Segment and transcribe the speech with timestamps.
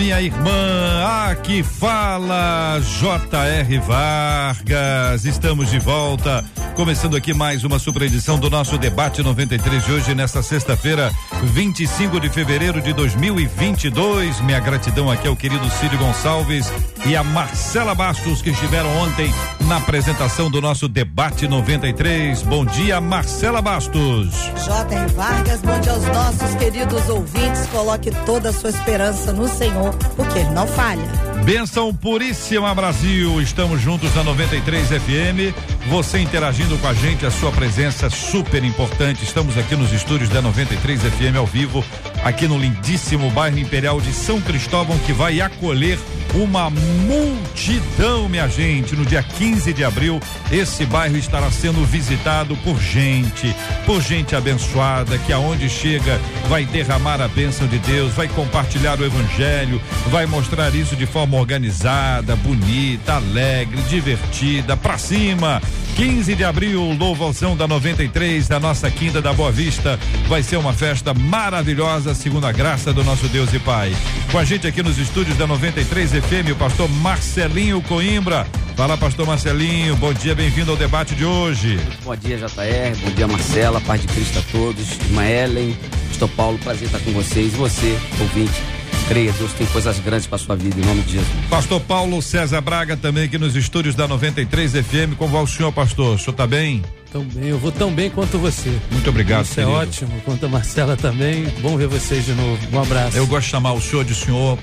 [0.00, 1.28] minha irmã.
[1.30, 3.78] Aqui fala J.R.
[3.80, 5.26] Vargas.
[5.26, 6.42] Estamos de volta
[6.80, 11.12] Começando aqui mais uma super edição do nosso debate 93 de hoje, nesta sexta-feira,
[11.42, 14.40] 25 de fevereiro de 2022.
[14.40, 16.72] Minha gratidão aqui ao querido Círio Gonçalves
[17.04, 19.30] e a Marcela Bastos, que estiveram ontem
[19.66, 22.40] na apresentação do nosso debate 93.
[22.44, 24.32] Bom dia, Marcela Bastos.
[24.64, 25.06] J.R.
[25.12, 27.66] Vargas, bom dia aos nossos queridos ouvintes.
[27.66, 31.29] Coloque toda a sua esperança no Senhor, porque Ele não falha.
[31.44, 35.54] Benção puríssima Brasil, estamos juntos na 93 FM.
[35.88, 39.24] Você interagindo com a gente, a sua presença é super importante.
[39.24, 41.84] Estamos aqui nos estúdios da 93 FM ao vivo,
[42.22, 45.98] aqui no lindíssimo bairro Imperial de São Cristóvão, que vai acolher
[46.34, 48.94] uma multidão, minha gente.
[48.94, 50.20] No dia 15 de abril,
[50.52, 53.54] esse bairro estará sendo visitado por gente,
[53.86, 59.04] por gente abençoada, que aonde chega vai derramar a bênção de Deus, vai compartilhar o
[59.04, 65.60] evangelho, vai mostrar isso de forma organizada, bonita, alegre, divertida, pra cima.
[65.96, 69.98] 15 de abril, louvação da 93, da nossa Quinta da Boa Vista.
[70.28, 73.94] Vai ser uma festa maravilhosa, segundo a graça do nosso Deus e Pai.
[74.32, 78.46] Com a gente aqui nos estúdios da 93 FM, o pastor Marcelinho Coimbra.
[78.76, 81.78] Fala, pastor Marcelinho, bom dia, bem-vindo ao debate de hoje.
[82.02, 84.92] Bom dia, JR, bom dia, Marcela, paz de Cristo a todos.
[85.02, 85.76] Irmã Ellen,
[86.08, 87.52] pastor Paulo, prazer estar com vocês.
[87.52, 88.62] E você, ouvinte,
[89.10, 91.28] creia, Deus tem coisas grandes para sua vida, em nome de Jesus.
[91.50, 95.16] Pastor Paulo César Braga também aqui nos estúdios da 93 FM.
[95.18, 96.14] Como vai o senhor, pastor?
[96.14, 96.80] O senhor está bem?
[97.10, 98.70] Tão bem, eu vou tão bem quanto você.
[98.88, 101.44] Muito obrigado, Isso é ótimo, quanto a Marcela também.
[101.60, 102.58] Bom ver vocês de novo.
[102.72, 103.16] Um abraço.
[103.16, 104.56] Eu gosto de chamar o senhor de senhor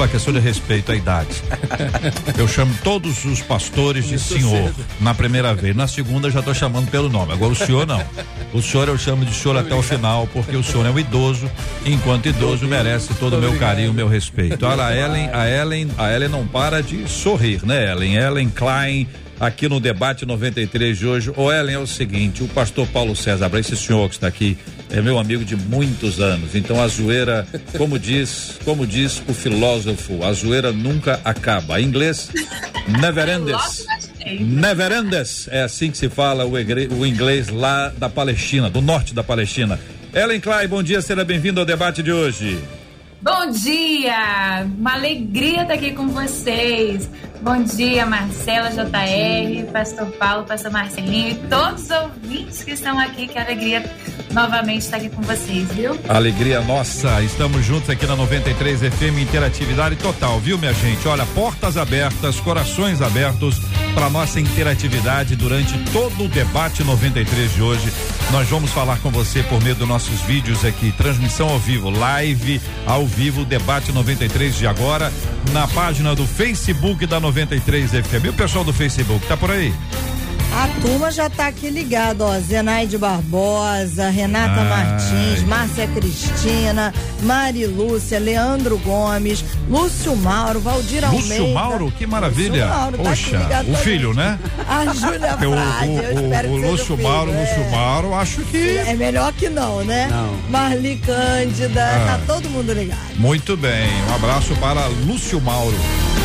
[0.00, 1.42] por questão de respeito à idade.
[2.38, 5.76] eu chamo todos os pastores de senhor na primeira vez.
[5.76, 7.34] Na segunda já estou chamando pelo nome.
[7.34, 8.02] Agora o senhor não.
[8.54, 11.50] O senhor eu chamo de senhor até o final, porque o senhor é um idoso,
[11.84, 14.64] enquanto idoso merece todo o meu carinho, o meu respeito.
[14.64, 18.14] Olha, a Ellen, a Ellen, a Ellen não para de sorrir, né, Ellen?
[18.14, 19.06] Ellen Klein
[19.38, 21.32] aqui no debate 93 de hoje.
[21.36, 24.56] O Ellen é o seguinte, o pastor Paulo César, esse senhor que está aqui,
[24.90, 26.54] é meu amigo de muitos anos.
[26.54, 27.46] Então a zoeira,
[27.76, 31.80] como diz, como diz o filósofo, a zoeira nunca acaba.
[31.80, 32.30] Em inglês,
[33.00, 33.86] never ends.
[34.40, 35.48] Never ends.
[35.50, 39.78] É assim que se fala o, o inglês lá da Palestina, do norte da Palestina.
[40.12, 42.58] Ellen Clay, bom dia, seja bem-vindo ao debate de hoje.
[43.22, 44.66] Bom dia!
[44.78, 47.08] Uma alegria estar aqui com vocês.
[47.42, 53.26] Bom dia, Marcela, JR, Pastor Paulo, Pastor Marcelinho e todos os ouvintes que estão aqui.
[53.26, 53.82] Que alegria
[54.30, 55.98] novamente estar aqui com vocês, viu?
[56.06, 57.22] Alegria nossa.
[57.22, 61.08] Estamos juntos aqui na 93 FM Interatividade Total, viu, minha gente?
[61.08, 63.58] Olha, portas abertas, corações abertos
[63.94, 67.90] para nossa interatividade durante todo o debate 93 de hoje.
[68.30, 72.60] Nós vamos falar com você por meio dos nossos vídeos aqui, transmissão ao vivo, live
[72.86, 75.12] ao vivo, debate 93 de agora,
[75.52, 77.29] na página do Facebook da 93
[77.92, 78.26] FM.
[78.26, 79.72] E o pessoal do Facebook, tá por aí?
[80.52, 82.38] A turma já está aqui ligada, ó.
[82.40, 91.26] Zenaide Barbosa, Renata ah, Martins, Márcia Cristina, Mari Lúcia, Leandro Gomes, Lúcio Mauro, Valdir Almeida.
[91.28, 92.64] Lúcio Mauro, que maravilha.
[92.64, 94.38] Lúcio Mauro, tá Poxa, o filho, né?
[94.68, 97.40] A Júlia Frade, o, o, o Lúcio Mauro, é.
[97.40, 98.78] Lúcio Mauro, acho que...
[98.78, 100.08] É melhor que não, né?
[100.10, 100.50] Não.
[100.50, 102.06] Marli Cândida, ah.
[102.06, 102.98] tá todo mundo ligado.
[103.16, 105.78] Muito bem, um abraço para Lúcio Mauro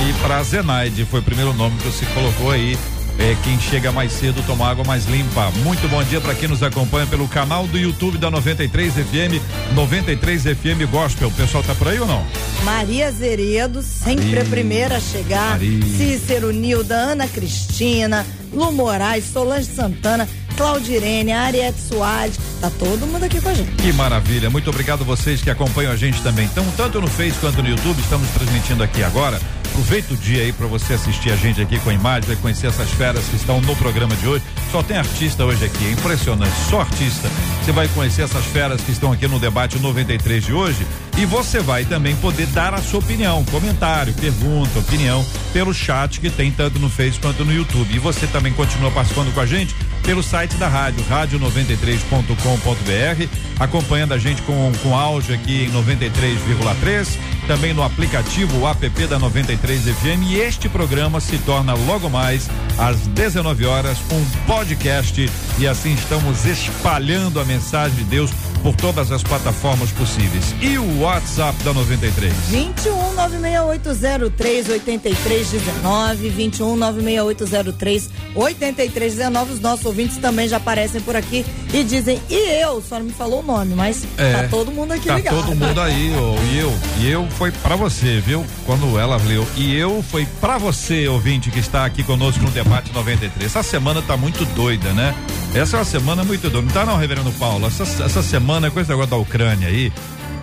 [0.10, 2.78] e para Zenaide, foi o primeiro nome que você colocou aí
[3.18, 5.52] é, quem chega mais cedo toma água mais limpa.
[5.64, 9.42] Muito bom dia para quem nos acompanha pelo canal do YouTube da 93 FM,
[9.74, 11.30] 93 FM Gospel.
[11.30, 12.26] O pessoal tá por aí ou não?
[12.64, 14.42] Maria Zeredo, sempre Maria.
[14.42, 15.52] a primeira a chegar.
[15.52, 15.86] Maria.
[15.86, 20.28] Cícero Nilda, Ana Cristina, Lu Moraes, Solange Santana.
[20.56, 23.72] Claudirene, Ariete Soares, tá todo mundo aqui com a gente.
[23.72, 26.46] Que maravilha, muito obrigado vocês que acompanham a gente também.
[26.46, 29.40] Então, tanto no Face quanto no YouTube, estamos transmitindo aqui agora
[29.76, 32.68] Aproveita o dia aí para você assistir a gente aqui com a imagem, vai conhecer
[32.68, 34.42] essas feras que estão no programa de hoje.
[34.72, 37.30] Só tem artista hoje aqui, é impressionante, só artista.
[37.62, 41.60] Você vai conhecer essas feras que estão aqui no debate 93 de hoje e você
[41.60, 46.78] vai também poder dar a sua opinião, comentário, pergunta, opinião pelo chat que tem tanto
[46.78, 47.96] no Face quanto no YouTube.
[47.96, 49.74] E você também continua participando com a gente
[50.04, 53.30] pelo site da rádio, rádio93.com.br,
[53.60, 59.84] acompanhando a gente com, com áudio aqui em 93,3 também no aplicativo app da 93
[59.84, 65.94] FM e este programa se torna logo mais às 19 horas um podcast e assim
[65.94, 68.32] estamos espalhando a mensagem de Deus
[68.66, 70.56] por todas as plataformas possíveis.
[70.60, 72.34] E o WhatsApp da 93?
[72.50, 79.54] 21 96803 8319 21 96803 8319.
[79.54, 82.82] Os nossos ouvintes também já aparecem por aqui e dizem, e eu?
[82.82, 85.44] Só não me falou o nome, mas é, tá todo mundo aqui tá ligado.
[85.44, 88.46] todo mundo aí, oh, e eu, e eu foi para você, viu?
[88.66, 92.94] Quando ela leu, e eu foi para você, ouvinte que está aqui conosco no debate
[92.94, 93.46] 93.
[93.46, 95.14] Essa semana tá muito doida, né?
[95.54, 96.66] Essa é uma semana muito doida.
[96.66, 97.68] Não tá não, reverendo Paulo?
[97.68, 99.92] Essa, essa semana, com esse negócio da Ucrânia aí,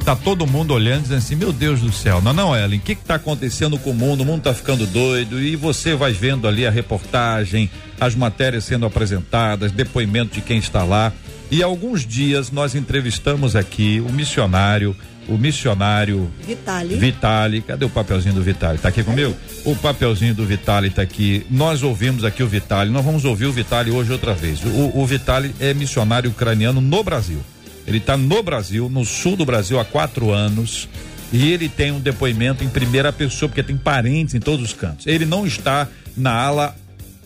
[0.04, 2.94] tá todo mundo olhando dizendo assim, meu Deus do céu, não, não, Ellen, o que
[2.94, 4.22] que tá acontecendo com o mundo?
[4.22, 8.84] O mundo tá ficando doido e você vai vendo ali a reportagem, as matérias sendo
[8.84, 11.12] apresentadas, depoimento de quem está lá.
[11.50, 14.96] E alguns dias nós entrevistamos aqui o missionário,
[15.28, 16.96] o missionário Vitali.
[16.96, 18.78] Vitali, cadê o papelzinho do Vitali?
[18.78, 19.34] Tá aqui comigo?
[19.64, 21.46] O papelzinho do Vitali tá aqui.
[21.50, 24.60] Nós ouvimos aqui o Vitali, nós vamos ouvir o Vitali hoje outra vez.
[24.64, 27.38] O, o Vitali é missionário ucraniano no Brasil.
[27.86, 30.88] Ele está no Brasil, no sul do Brasil, há quatro anos.
[31.32, 35.06] E ele tem um depoimento em primeira pessoa, porque tem parentes em todos os cantos.
[35.06, 36.76] Ele não está na ala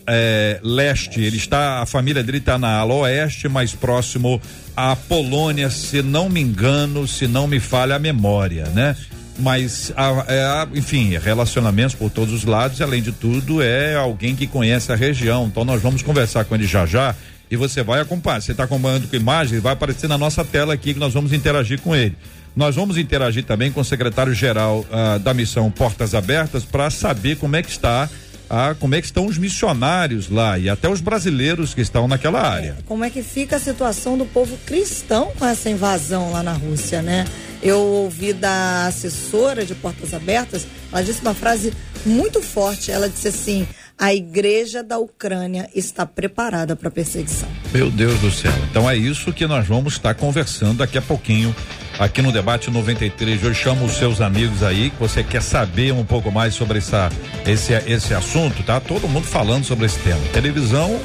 [0.07, 4.41] é, leste, ele está, a família dele está na ala oeste, mais próximo
[4.75, 8.95] à Polônia, se não me engano, se não me falha a memória, né?
[9.39, 14.35] Mas, a, é, a, enfim, relacionamentos por todos os lados, além de tudo, é alguém
[14.35, 15.45] que conhece a região.
[15.45, 17.13] Então, nós vamos conversar com ele já já
[17.51, 18.41] e você vai acompanhar.
[18.41, 21.79] Você está acompanhando com imagens, vai aparecer na nossa tela aqui que nós vamos interagir
[21.81, 22.15] com ele.
[22.55, 27.55] Nós vamos interagir também com o secretário-geral ah, da missão Portas Abertas para saber como
[27.55, 28.09] é que está
[28.49, 32.41] a como é que estão os missionários lá e até os brasileiros que estão naquela
[32.41, 32.77] área.
[32.85, 37.01] Como é que fica a situação do povo cristão com essa invasão lá na Rússia,
[37.01, 37.25] né?
[37.61, 41.73] Eu ouvi da assessora de Portas Abertas, ela disse uma frase
[42.05, 42.91] muito forte.
[42.91, 43.67] Ela disse assim:
[43.97, 47.49] a igreja da Ucrânia está preparada para perseguição.
[47.73, 48.53] Meu Deus do céu.
[48.69, 51.55] Então é isso que nós vamos estar conversando daqui a pouquinho
[51.99, 53.59] aqui no debate 93 de hoje.
[53.59, 57.09] Chama os seus amigos aí que você quer saber um pouco mais sobre essa,
[57.45, 58.79] esse, esse assunto, tá?
[58.79, 60.19] Todo mundo falando sobre esse tema.
[60.33, 60.99] Televisão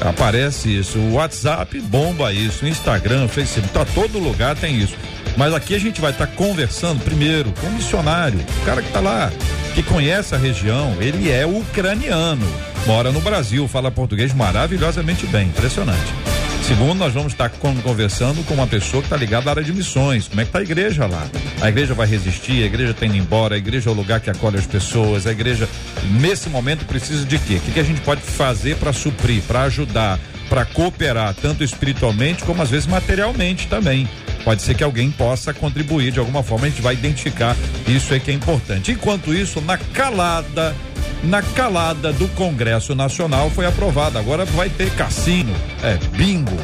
[0.00, 4.96] aparece isso, o WhatsApp bomba isso, Instagram, Facebook, tá todo lugar tem isso.
[5.36, 8.88] Mas aqui a gente vai estar tá conversando primeiro com o missionário, o cara que
[8.88, 9.30] está lá,
[9.74, 12.46] que conhece a região, ele é ucraniano,
[12.86, 16.31] mora no Brasil, fala português maravilhosamente bem, impressionante.
[16.72, 20.26] Segundo, nós vamos estar conversando com uma pessoa que está ligada à área de missões.
[20.26, 21.28] Como é que está a igreja lá?
[21.60, 24.30] A igreja vai resistir, a igreja está indo embora, a igreja é o lugar que
[24.30, 25.68] acolhe as pessoas, a igreja,
[26.18, 27.56] nesse momento, precisa de quê?
[27.56, 32.42] O que, que a gente pode fazer para suprir, para ajudar, para cooperar, tanto espiritualmente
[32.42, 34.08] como às vezes materialmente também.
[34.42, 37.54] Pode ser que alguém possa contribuir de alguma forma, a gente vai identificar
[37.86, 38.92] isso é que é importante.
[38.92, 40.74] Enquanto isso, na calada,
[41.22, 44.18] na calada do Congresso Nacional foi aprovada.
[44.18, 46.56] Agora vai ter cassino, é bingo,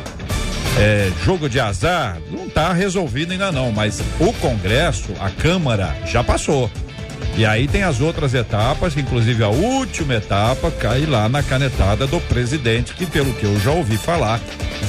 [0.79, 2.19] é, jogo de azar.
[2.31, 6.71] Não está resolvido ainda não, mas o Congresso, a Câmara já passou.
[7.39, 12.21] E aí tem as outras etapas, inclusive a última etapa cai lá na canetada do
[12.23, 14.41] presidente, que pelo que eu já ouvi falar,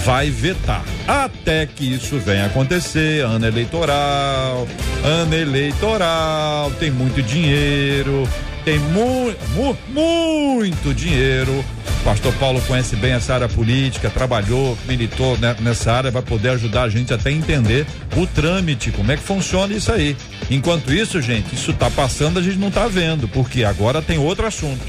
[0.04, 0.84] vai vetar.
[1.08, 4.68] Até que isso venha acontecer, ano eleitoral,
[5.04, 8.28] ano eleitoral, tem muito dinheiro,
[8.66, 11.64] tem mu mu muito dinheiro.
[12.04, 16.84] Pastor Paulo conhece bem essa área política, trabalhou, militou né, nessa área, vai poder ajudar
[16.84, 17.86] a gente até entender
[18.16, 20.16] o trâmite, como é que funciona isso aí.
[20.50, 24.46] Enquanto isso, gente, isso está passando, a gente não está vendo, porque agora tem outro
[24.48, 24.82] assunto.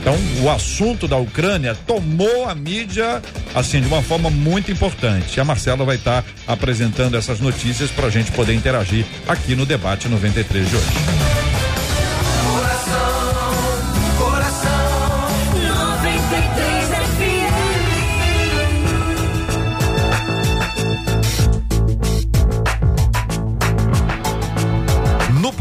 [0.00, 3.22] Então, o assunto da Ucrânia tomou a mídia
[3.54, 5.40] assim de uma forma muito importante.
[5.40, 9.64] A Marcela vai estar tá apresentando essas notícias para a gente poder interagir aqui no
[9.64, 11.41] debate 93 de hoje.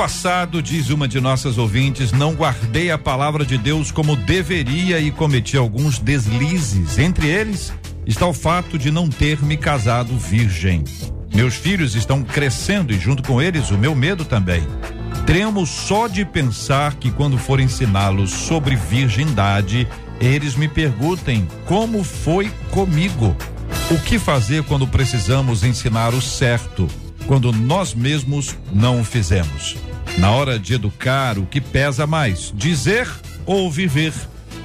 [0.01, 5.12] Passado, diz uma de nossas ouvintes, não guardei a palavra de Deus como deveria e
[5.12, 6.98] cometi alguns deslizes.
[6.98, 7.72] Entre eles
[8.03, 10.84] está o fato de não ter me casado virgem.
[11.31, 14.63] Meus filhos estão crescendo e, junto com eles, o meu medo também.
[15.27, 19.88] Tremo só de pensar que, quando for ensiná-los sobre virgindade,
[20.20, 23.36] eles me perguntem como foi comigo.
[23.91, 26.88] O que fazer quando precisamos ensinar o certo,
[27.27, 29.77] quando nós mesmos não o fizemos?
[30.18, 32.51] Na hora de educar, o que pesa mais?
[32.56, 33.08] Dizer
[33.46, 34.13] ou viver?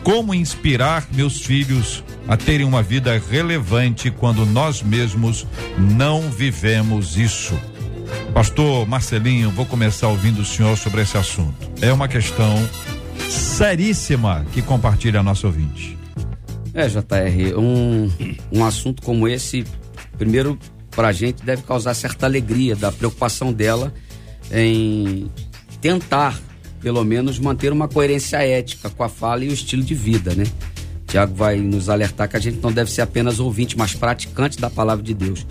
[0.03, 5.47] Como inspirar meus filhos a terem uma vida relevante quando nós mesmos
[5.79, 7.59] não vivemos isso?
[8.33, 11.71] Pastor Marcelinho, vou começar ouvindo o senhor sobre esse assunto.
[11.81, 12.55] É uma questão
[13.29, 15.97] seríssima que compartilha a nossa ouvinte.
[16.75, 18.11] É, JR, um,
[18.53, 19.65] um assunto como esse,
[20.19, 20.59] primeiro,
[20.91, 23.93] para a gente deve causar certa alegria da preocupação dela
[24.53, 25.31] em
[25.81, 26.41] tentar,
[26.81, 30.45] pelo menos, manter uma coerência ética com a fala e o estilo de vida, né?
[31.07, 34.69] Tiago vai nos alertar que a gente não deve ser apenas ouvinte, mas praticante da
[34.69, 35.47] palavra de Deus.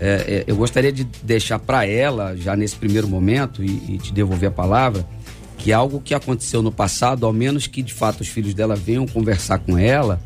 [0.00, 4.12] É, é, eu gostaria de deixar para ela, já nesse primeiro momento, e, e te
[4.12, 5.04] devolver a palavra,
[5.56, 9.06] que algo que aconteceu no passado, ao menos que de fato os filhos dela venham
[9.06, 10.20] conversar com ela,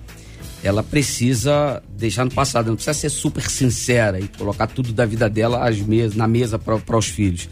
[0.63, 5.29] ela precisa deixar no passado, não precisa ser super sincera e colocar tudo da vida
[5.29, 7.49] dela mes na mesa para os filhos.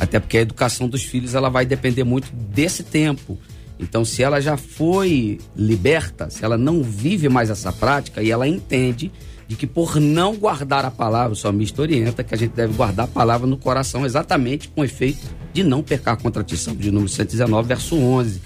[0.00, 3.38] Até porque a educação dos filhos ela vai depender muito desse tempo.
[3.78, 8.48] Então, se ela já foi liberta, se ela não vive mais essa prática e ela
[8.48, 9.12] entende
[9.46, 13.06] de que por não guardar a palavra, o salmista orienta que a gente deve guardar
[13.06, 15.18] a palavra no coração exatamente com o efeito
[15.52, 18.40] de não pecar contra ti, Salmo de número 119, verso 11.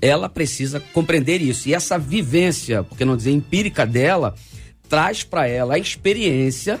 [0.00, 1.68] Ela precisa compreender isso.
[1.68, 4.34] E essa vivência, por que não dizer empírica dela,
[4.88, 6.78] traz para ela a experiência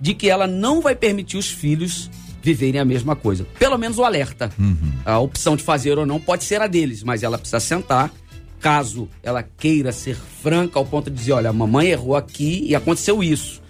[0.00, 2.10] de que ela não vai permitir os filhos
[2.44, 3.46] viverem a mesma coisa.
[3.58, 4.50] Pelo menos o alerta.
[4.58, 4.92] Uhum.
[5.04, 8.12] A opção de fazer ou não pode ser a deles, mas ela precisa sentar
[8.60, 12.74] caso ela queira ser franca ao ponto de dizer, olha, a mamãe errou aqui e
[12.74, 13.60] aconteceu isso.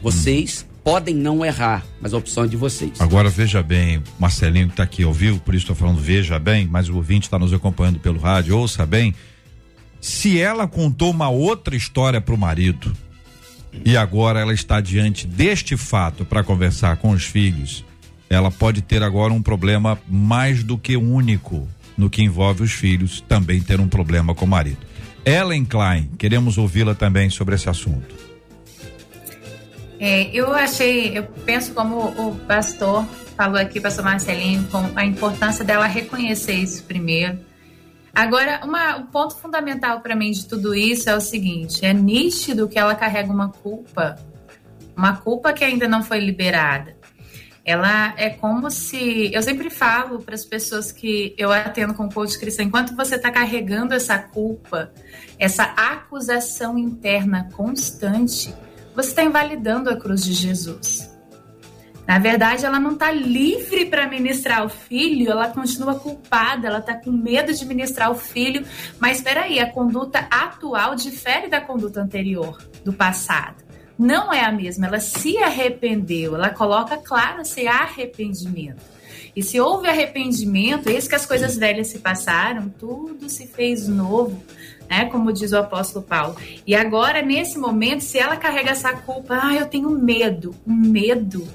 [0.00, 0.72] Vocês hum.
[0.84, 3.00] podem não errar, mas a opção é de vocês.
[3.00, 6.88] Agora veja bem, Marcelinho que está aqui ouviu, por isso estou falando veja bem, mas
[6.88, 9.12] o ouvinte está nos acompanhando pelo rádio, ouça bem.
[10.00, 12.96] Se ela contou uma outra história para o marido
[13.84, 17.84] e agora ela está diante deste fato para conversar com os filhos,
[18.34, 23.20] ela pode ter agora um problema mais do que único no que envolve os filhos
[23.20, 24.78] também ter um problema com o marido.
[25.24, 28.14] Ellen Klein, queremos ouvi-la também sobre esse assunto.
[29.98, 35.64] É, eu achei, eu penso como o pastor falou aqui, pastor Marcelinho, com a importância
[35.64, 37.38] dela reconhecer isso primeiro.
[38.14, 42.68] Agora, uma, um ponto fundamental para mim de tudo isso é o seguinte: é nítido
[42.68, 44.16] que ela carrega uma culpa,
[44.96, 46.93] uma culpa que ainda não foi liberada
[47.64, 49.30] ela é como se.
[49.32, 53.30] Eu sempre falo para as pessoas que eu atendo com coach cristão: enquanto você está
[53.30, 54.92] carregando essa culpa,
[55.38, 58.54] essa acusação interna constante,
[58.94, 61.10] você está invalidando a cruz de Jesus.
[62.06, 66.94] Na verdade, ela não está livre para ministrar o filho, ela continua culpada, ela está
[66.94, 68.62] com medo de ministrar o filho.
[69.00, 73.63] Mas espera aí, a conduta atual difere da conduta anterior, do passado
[73.98, 74.86] não é a mesma.
[74.86, 78.94] Ela se arrependeu, ela coloca claro esse arrependimento.
[79.36, 84.40] E se houve arrependimento, eis que as coisas velhas se passaram, tudo se fez novo,
[84.88, 85.06] né?
[85.06, 86.36] Como diz o apóstolo Paulo.
[86.64, 91.46] E agora, nesse momento, se ela carrega essa culpa, ah, eu tenho medo, um medo.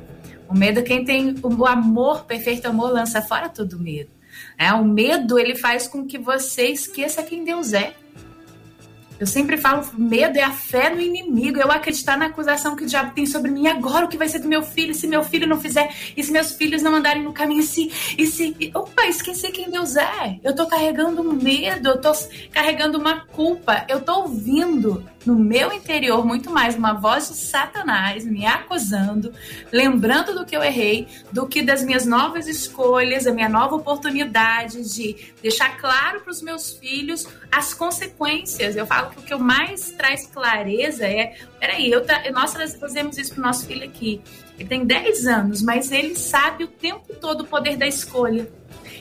[0.49, 4.09] O medo, quem tem o amor, perfeito amor, lança fora todo medo.
[4.57, 7.93] É, o medo, ele faz com que você esqueça quem Deus é.
[9.19, 12.87] Eu sempre falo, medo é a fé no inimigo, eu acreditar na acusação que o
[12.87, 13.63] diabo tem sobre mim.
[13.63, 14.93] E agora o que vai ser do meu filho?
[14.95, 17.91] Se meu filho não fizer, e se meus filhos não andarem no caminho, e se.
[18.17, 20.39] E se opa, esqueci quem Deus é.
[20.43, 22.11] Eu tô carregando um medo, eu tô
[22.51, 28.25] carregando uma culpa, eu tô ouvindo no meu interior muito mais uma voz de Satanás
[28.25, 29.33] me acusando,
[29.71, 34.83] lembrando do que eu errei, do que das minhas novas escolhas, a minha nova oportunidade
[34.93, 38.75] de deixar claro para os meus filhos as consequências.
[38.75, 43.33] Eu falo que o que eu mais traz clareza é, peraí, eu nós fazemos isso
[43.33, 44.21] para o nosso filho aqui.
[44.57, 48.49] Ele tem 10 anos, mas ele sabe o tempo todo o poder da escolha.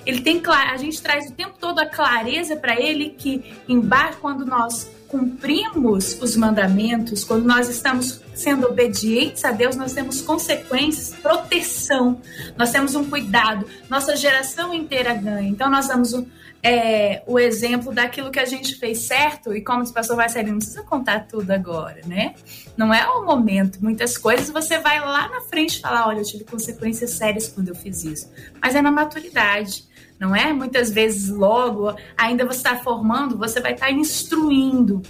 [0.06, 4.46] Ele tem a gente traz o tempo todo a clareza para ele que embaixo quando
[4.46, 12.20] nós cumprimos os mandamentos, quando nós estamos sendo obedientes a Deus, nós temos consequências, proteção,
[12.56, 15.48] nós temos um cuidado, nossa geração inteira ganha.
[15.48, 16.26] Então, nós damos o,
[16.62, 20.58] é, o exemplo daquilo que a gente fez certo, e como o pastor Marcelinho, não
[20.58, 22.34] precisa contar tudo agora, né?
[22.76, 23.82] Não é o momento.
[23.82, 27.74] Muitas coisas você vai lá na frente falar: olha, eu tive consequências sérias quando eu
[27.74, 28.30] fiz isso.
[28.60, 29.87] Mas é na maturidade
[30.18, 30.52] não é?
[30.52, 35.00] Muitas vezes logo, ainda você está formando, você vai estar tá instruindo.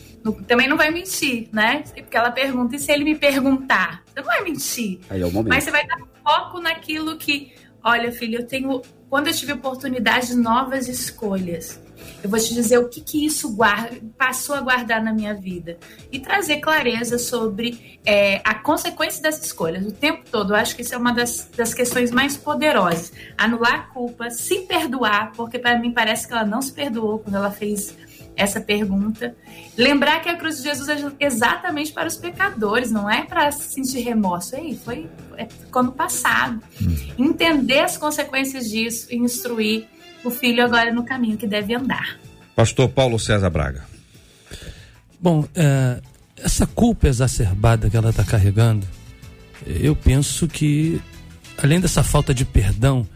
[0.46, 1.82] Também não vai mentir, né?
[1.94, 4.02] Porque ela pergunta, e se ele me perguntar?
[4.06, 5.00] Você não vai mentir.
[5.08, 5.48] Aí é o momento.
[5.48, 8.82] Mas você vai dar foco naquilo que, olha, filho, eu tenho.
[9.08, 11.80] Quando eu tive oportunidade de novas escolhas,
[12.22, 15.78] eu vou te dizer o que, que isso guarda, passou a guardar na minha vida
[16.10, 20.52] e trazer clareza sobre é, a consequência das escolhas o tempo todo.
[20.52, 23.12] Eu acho que isso é uma das, das questões mais poderosas.
[23.36, 27.36] Anular a culpa, se perdoar, porque para mim parece que ela não se perdoou quando
[27.36, 27.96] ela fez
[28.38, 29.36] essa pergunta.
[29.76, 34.00] Lembrar que a cruz de Jesus é exatamente para os pecadores, não é para sentir
[34.00, 34.54] remorso.
[34.54, 36.62] Aí foi é, ficou no passado.
[36.80, 36.96] Hum.
[37.18, 39.88] Entender as consequências disso e instruir
[40.24, 42.18] o filho agora no caminho que deve andar.
[42.54, 43.84] Pastor Paulo César Braga.
[45.20, 46.00] Bom, é,
[46.36, 48.86] essa culpa exacerbada que ela está carregando,
[49.66, 51.00] eu penso que,
[51.62, 53.06] além dessa falta de perdão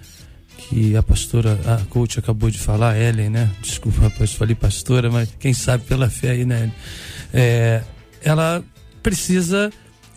[0.56, 3.50] que a pastora, a coach acabou de falar, Ellen, né?
[3.60, 6.60] Desculpa, eu falei pastora, mas quem sabe pela fé aí, né?
[6.60, 6.72] Ellen?
[7.32, 7.82] É,
[8.22, 8.62] ela
[9.02, 9.72] precisa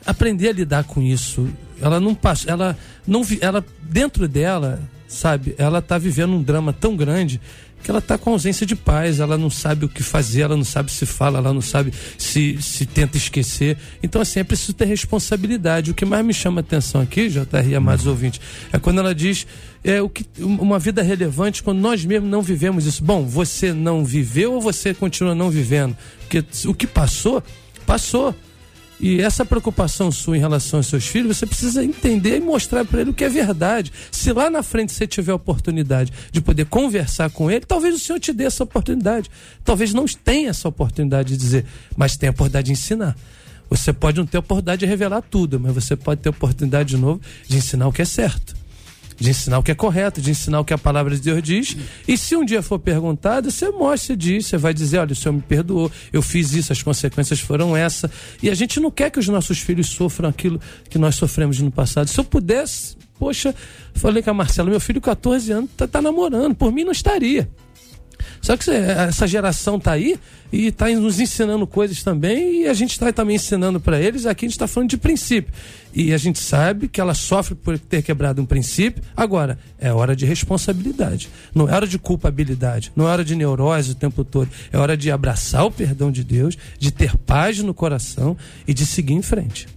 [0.05, 1.49] aprender a lidar com isso.
[1.81, 5.55] Ela não passa, ela não, ela dentro dela, sabe?
[5.57, 7.39] Ela está vivendo um drama tão grande
[7.85, 10.63] que ela está com ausência de paz, ela não sabe o que fazer, ela não
[10.63, 13.77] sabe se fala, ela não sabe se, se tenta esquecer.
[14.01, 15.91] Então, assim, é preciso ter responsabilidade.
[15.91, 18.41] O que mais me chama atenção aqui, JR amados ouvintes,
[18.73, 19.45] é quando ela diz
[19.83, 23.03] é, o que, uma vida relevante quando nós mesmos não vivemos isso.
[23.03, 25.95] Bom, você não viveu ou você continua não vivendo?
[26.21, 27.43] Porque o que passou,
[27.85, 28.33] passou.
[28.99, 33.01] E essa preocupação sua em relação aos seus filhos, você precisa entender e mostrar para
[33.01, 33.91] ele o que é verdade.
[34.11, 37.99] Se lá na frente você tiver a oportunidade de poder conversar com ele, talvez o
[37.99, 39.29] Senhor te dê essa oportunidade.
[39.63, 43.15] Talvez não tenha essa oportunidade de dizer, mas tem a oportunidade de ensinar.
[43.69, 46.89] Você pode não ter a oportunidade de revelar tudo, mas você pode ter a oportunidade
[46.89, 48.64] de novo de ensinar o que é certo
[49.17, 51.77] de ensinar o que é correto, de ensinar o que a palavra de Deus diz.
[52.07, 55.33] E se um dia for perguntado, você mostra, diz, você vai dizer: olha, o Senhor
[55.33, 58.09] me perdoou, eu fiz isso, as consequências foram essa.
[58.41, 61.71] E a gente não quer que os nossos filhos sofram aquilo que nós sofremos no
[61.71, 62.09] passado.
[62.09, 63.55] Se eu pudesse, poxa,
[63.93, 67.49] falei com a Marcela, meu filho, 14 anos, tá, tá namorando, por mim não estaria.
[68.41, 70.19] Só que essa geração tá aí
[70.51, 74.25] e está nos ensinando coisas também e a gente está também ensinando para eles.
[74.25, 75.53] Aqui a gente está falando de princípio.
[75.93, 79.03] E a gente sabe que ela sofre por ter quebrado um princípio.
[79.15, 81.29] Agora, é hora de responsabilidade.
[81.53, 82.91] Não é hora de culpabilidade.
[82.95, 84.49] Não é hora de neurose o tempo todo.
[84.71, 88.85] É hora de abraçar o perdão de Deus, de ter paz no coração e de
[88.85, 89.67] seguir em frente.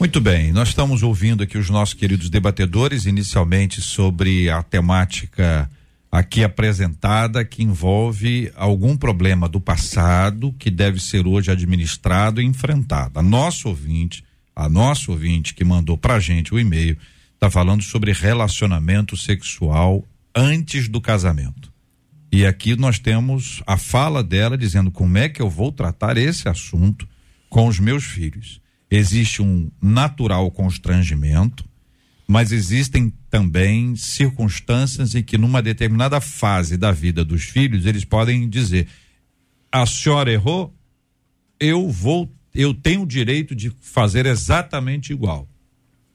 [0.00, 5.68] Muito bem, nós estamos ouvindo aqui os nossos queridos debatedores, inicialmente sobre a temática
[6.10, 13.18] aqui apresentada que envolve algum problema do passado que deve ser hoje administrado e enfrentado.
[13.18, 14.24] A nossa ouvinte,
[14.56, 16.96] a nossa ouvinte que mandou pra gente o e-mail,
[17.34, 20.04] está falando sobre relacionamento sexual
[20.34, 21.72] antes do casamento.
[22.30, 26.48] E aqui nós temos a fala dela dizendo como é que eu vou tratar esse
[26.48, 27.08] assunto
[27.48, 28.60] com os meus filhos.
[28.90, 31.64] Existe um natural constrangimento,
[32.30, 38.46] mas existem também circunstâncias em que numa determinada fase da vida dos filhos eles podem
[38.46, 38.86] dizer:
[39.72, 40.74] a senhora errou,
[41.58, 45.48] eu vou, eu tenho o direito de fazer exatamente igual.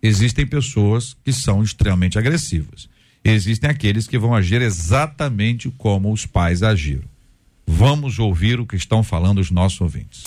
[0.04, 2.88] Existem pessoas que são extremamente agressivas.
[3.24, 7.08] Existem aqueles que vão agir exatamente como os pais agiram.
[7.66, 10.26] Vamos ouvir o que estão falando os nossos ouvintes.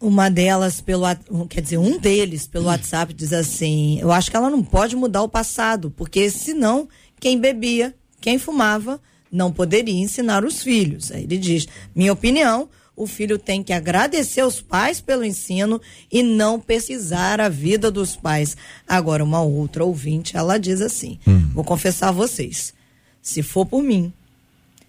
[0.00, 1.04] Uma delas, pelo
[1.48, 5.22] quer dizer, um deles, pelo WhatsApp, diz assim: Eu acho que ela não pode mudar
[5.22, 11.10] o passado, porque senão quem bebia, quem fumava, não poderia ensinar os filhos.
[11.10, 15.80] Aí ele diz: Minha opinião, o filho tem que agradecer aos pais pelo ensino
[16.10, 18.56] e não pesquisar a vida dos pais.
[18.86, 21.50] Agora, uma outra ouvinte, ela diz assim: hum.
[21.52, 22.72] Vou confessar a vocês,
[23.20, 24.12] se for por mim,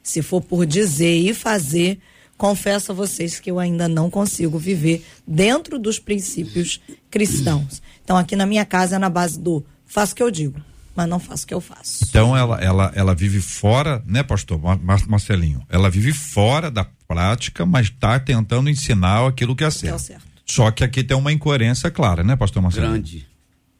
[0.03, 1.99] se for por dizer e fazer
[2.37, 7.81] confesso a vocês que eu ainda não consigo viver dentro dos princípios cristãos.
[8.03, 10.59] Então, aqui na minha casa é na base do faço o que eu digo,
[10.95, 12.05] mas não faço o que eu faço.
[12.07, 15.61] Então, ela, ela, ela vive fora, né, pastor Mar Marcelinho?
[15.69, 19.95] Ela vive fora da prática, mas está tentando ensinar aquilo que é certo.
[19.95, 20.25] É certo.
[20.45, 22.91] Só que aqui tem uma incoerência clara, né, pastor Marcelinho?
[22.91, 23.27] Grande,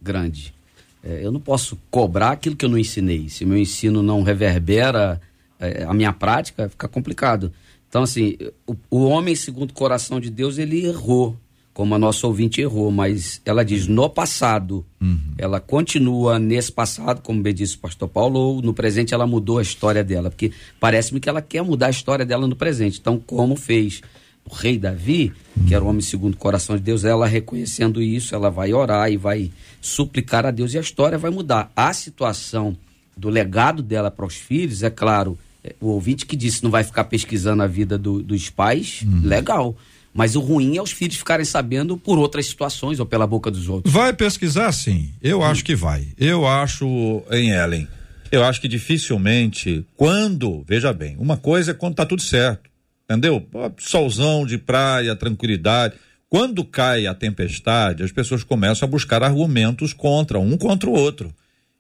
[0.01, 0.55] grande.
[1.03, 3.29] É, eu não posso cobrar aquilo que eu não ensinei.
[3.29, 5.21] Se meu ensino não reverbera
[5.59, 7.53] é, a minha prática, fica complicado.
[7.89, 11.37] Então, assim, o, o homem, segundo o coração de Deus, ele errou,
[11.73, 14.85] como a nossa ouvinte errou, mas ela diz no passado.
[15.01, 15.19] Uhum.
[15.37, 19.59] Ela continua nesse passado, como bem disse o pastor Paulo, ou no presente ela mudou
[19.59, 22.99] a história dela, porque parece-me que ela quer mudar a história dela no presente.
[22.99, 24.01] Então, como fez
[24.49, 25.33] o rei Davi,
[25.67, 29.11] que era o homem segundo o coração de Deus, ela reconhecendo isso, ela vai orar
[29.11, 31.71] e vai suplicar a Deus e a história vai mudar.
[31.75, 32.77] A situação
[33.17, 35.37] do legado dela para os filhos, é claro,
[35.79, 39.21] o ouvinte que disse não vai ficar pesquisando a vida do, dos pais, uhum.
[39.23, 39.75] legal.
[40.13, 43.67] Mas o ruim é os filhos ficarem sabendo por outras situações ou pela boca dos
[43.67, 43.93] outros.
[43.93, 45.11] Vai pesquisar sim.
[45.21, 45.43] Eu hum.
[45.43, 46.07] acho que vai.
[46.17, 46.85] Eu acho
[47.31, 47.85] em Ellen.
[48.31, 52.69] Eu acho que dificilmente, quando, veja bem, uma coisa é quando tá tudo certo.
[53.03, 53.45] Entendeu?
[53.77, 55.95] Solzão de praia, tranquilidade.
[56.29, 61.31] Quando cai a tempestade, as pessoas começam a buscar argumentos contra, um contra o outro.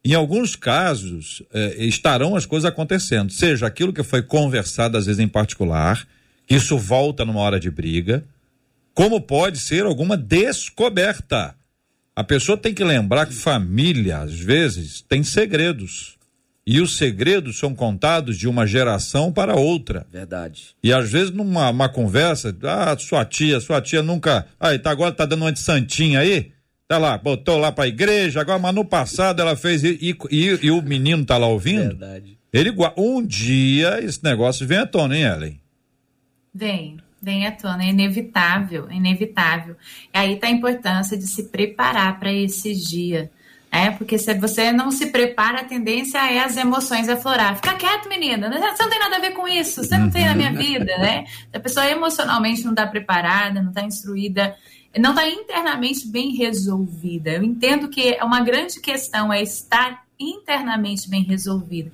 [0.05, 5.19] Em alguns casos, eh, estarão as coisas acontecendo, seja aquilo que foi conversado, às vezes
[5.19, 6.07] em particular,
[6.47, 8.23] Isso volta numa hora de briga,
[8.93, 11.55] como pode ser alguma descoberta.
[12.15, 16.15] A pessoa tem que lembrar que família, às vezes, tem segredos.
[16.67, 20.05] E os segredos são contados de uma geração para outra.
[20.11, 20.75] Verdade.
[20.83, 25.11] E às vezes numa uma conversa, ah, sua tia, sua tia nunca, aí tá agora
[25.11, 26.51] tá dando uma de santinha aí,
[26.87, 30.65] tá lá, botou lá pra igreja, agora, mas no passado ela fez e, e, e,
[30.67, 31.97] e o menino tá lá ouvindo.
[31.97, 32.37] Verdade.
[32.53, 35.61] Ele um dia esse negócio vem à tona, hein, Ellen?
[36.53, 39.75] Vem, vem à tona, é inevitável, é inevitável.
[40.13, 43.29] E aí tá a importância de se preparar para esse dia.
[43.69, 47.57] É, porque se você não se prepara, a tendência é as emoções aflorar.
[47.57, 48.49] Fica quieto, menina.
[48.49, 49.83] Você não tem nada a ver com isso.
[49.83, 51.25] Você não tem na minha vida, né?
[51.53, 54.55] A pessoa emocionalmente não está preparada, não está instruída,
[54.99, 57.31] não está internamente bem resolvida.
[57.31, 61.91] Eu entendo que uma grande questão é estar internamente bem resolvida.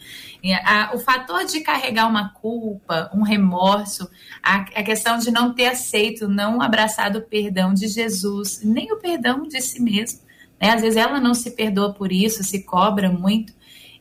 [0.94, 4.10] o fator de carregar uma culpa, um remorso,
[4.44, 8.98] a, a, questão de não ter aceito, não abraçado o perdão de Jesus, nem o
[8.98, 10.20] perdão de si mesmo.
[10.60, 10.70] Né?
[10.70, 13.54] Às vezes ela não se perdoa por isso, se cobra muito.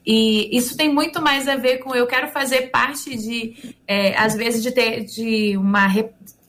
[0.04, 4.34] E isso tem muito mais a ver com eu quero fazer parte de, é, às
[4.34, 5.88] vezes, de ter de uma.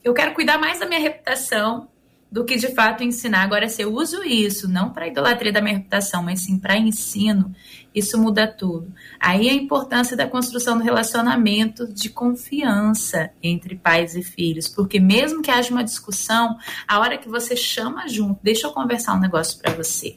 [0.02, 1.88] Eu quero cuidar mais da minha reputação
[2.32, 3.42] do que de fato ensinar.
[3.42, 7.54] Agora, se eu uso isso, não para idolatria da minha reputação, mas sim para ensino,
[7.94, 8.90] isso muda tudo.
[9.20, 15.42] Aí a importância da construção do relacionamento de confiança entre pais e filhos, porque mesmo
[15.42, 16.56] que haja uma discussão,
[16.88, 20.16] a hora que você chama junto, deixa eu conversar um negócio para você.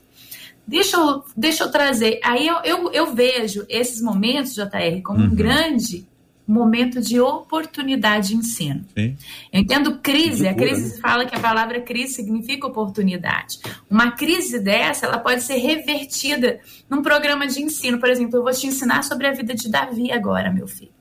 [0.65, 2.21] Deixa eu, deixa eu trazer.
[2.23, 5.25] Aí eu, eu, eu vejo esses momentos, JR, como uhum.
[5.25, 6.07] um grande
[6.47, 8.85] momento de oportunidade de ensino.
[8.95, 9.17] Sim.
[9.51, 13.59] Eu entendo crise, a crise fala que a palavra crise significa oportunidade.
[13.89, 17.99] Uma crise dessa, ela pode ser revertida num programa de ensino.
[17.99, 20.93] Por exemplo, eu vou te ensinar sobre a vida de Davi agora, meu filho.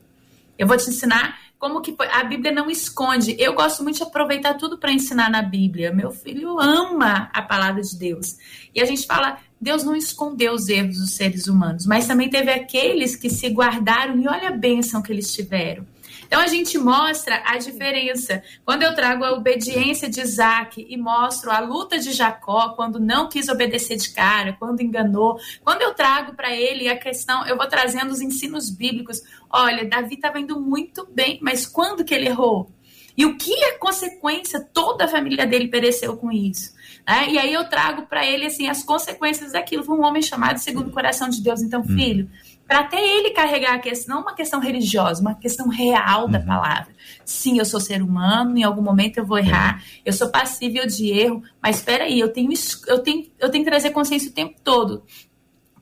[0.57, 1.95] Eu vou te ensinar como que.
[2.11, 3.35] A Bíblia não esconde.
[3.39, 5.93] Eu gosto muito de aproveitar tudo para ensinar na Bíblia.
[5.93, 8.37] Meu filho ama a palavra de Deus.
[8.73, 12.51] E a gente fala, Deus não escondeu os erros dos seres humanos, mas também teve
[12.51, 15.87] aqueles que se guardaram e olha a bênção que eles tiveram.
[16.27, 18.43] Então a gente mostra a diferença.
[18.63, 23.27] Quando eu trago a obediência de Isaac e mostro a luta de Jacó, quando não
[23.27, 27.67] quis obedecer de cara, quando enganou, quando eu trago para ele a questão, eu vou
[27.67, 29.19] trazendo os ensinos bíblicos.
[29.49, 32.71] Olha, Davi estava indo muito bem, mas quando que ele errou?
[33.17, 34.59] E o que é consequência?
[34.59, 36.74] Toda a família dele pereceu com isso.
[37.07, 37.29] Né?
[37.29, 39.83] E aí eu trago para ele assim as consequências daquilo.
[39.83, 41.61] Foi um homem chamado segundo o coração de Deus.
[41.61, 41.95] Então, hum.
[41.95, 42.29] filho,
[42.67, 46.45] para até ele carregar a questão, não uma questão religiosa, uma questão real da uhum.
[46.45, 46.93] palavra.
[47.23, 51.09] Sim, eu sou ser humano, em algum momento eu vou errar, eu sou passível de
[51.11, 52.49] erro, mas espera aí, eu tenho,
[52.87, 55.03] eu, tenho, eu tenho que trazer consciência o tempo todo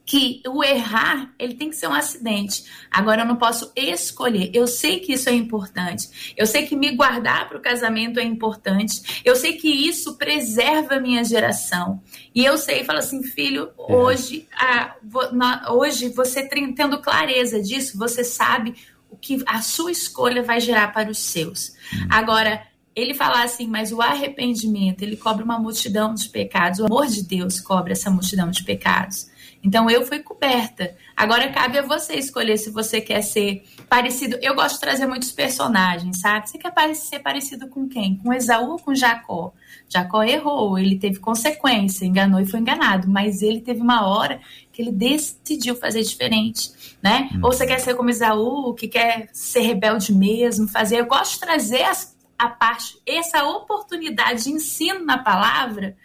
[0.05, 2.65] que o errar, ele tem que ser um acidente.
[2.91, 4.51] Agora eu não posso escolher.
[4.53, 6.33] Eu sei que isso é importante.
[6.35, 9.21] Eu sei que me guardar para o casamento é importante.
[9.23, 12.01] Eu sei que isso preserva a minha geração.
[12.35, 13.93] E eu sei, falo assim, filho, é.
[13.93, 14.95] hoje, a,
[15.31, 18.75] na, hoje você tendo clareza disso, você sabe
[19.09, 21.69] o que a sua escolha vai gerar para os seus.
[21.93, 22.07] Hum.
[22.09, 22.61] Agora,
[22.95, 26.79] ele falar assim, mas o arrependimento, ele cobre uma multidão de pecados.
[26.79, 29.31] O amor de Deus cobre essa multidão de pecados.
[29.63, 30.93] Então eu fui coberta.
[31.15, 34.37] Agora cabe a você escolher se você quer ser parecido.
[34.41, 36.49] Eu gosto de trazer muitos personagens, sabe?
[36.49, 38.17] Você quer ser parecido com quem?
[38.17, 39.53] Com Esaú ou com Jacó?
[39.87, 44.81] Jacó errou, ele teve consequência, enganou e foi enganado, mas ele teve uma hora que
[44.81, 47.29] ele decidiu fazer diferente, né?
[47.33, 47.39] Hum.
[47.43, 50.99] Ou você quer ser como Esaú, que quer ser rebelde mesmo, fazer.
[50.99, 55.95] Eu gosto de trazer as, a parte, essa oportunidade de ensino na palavra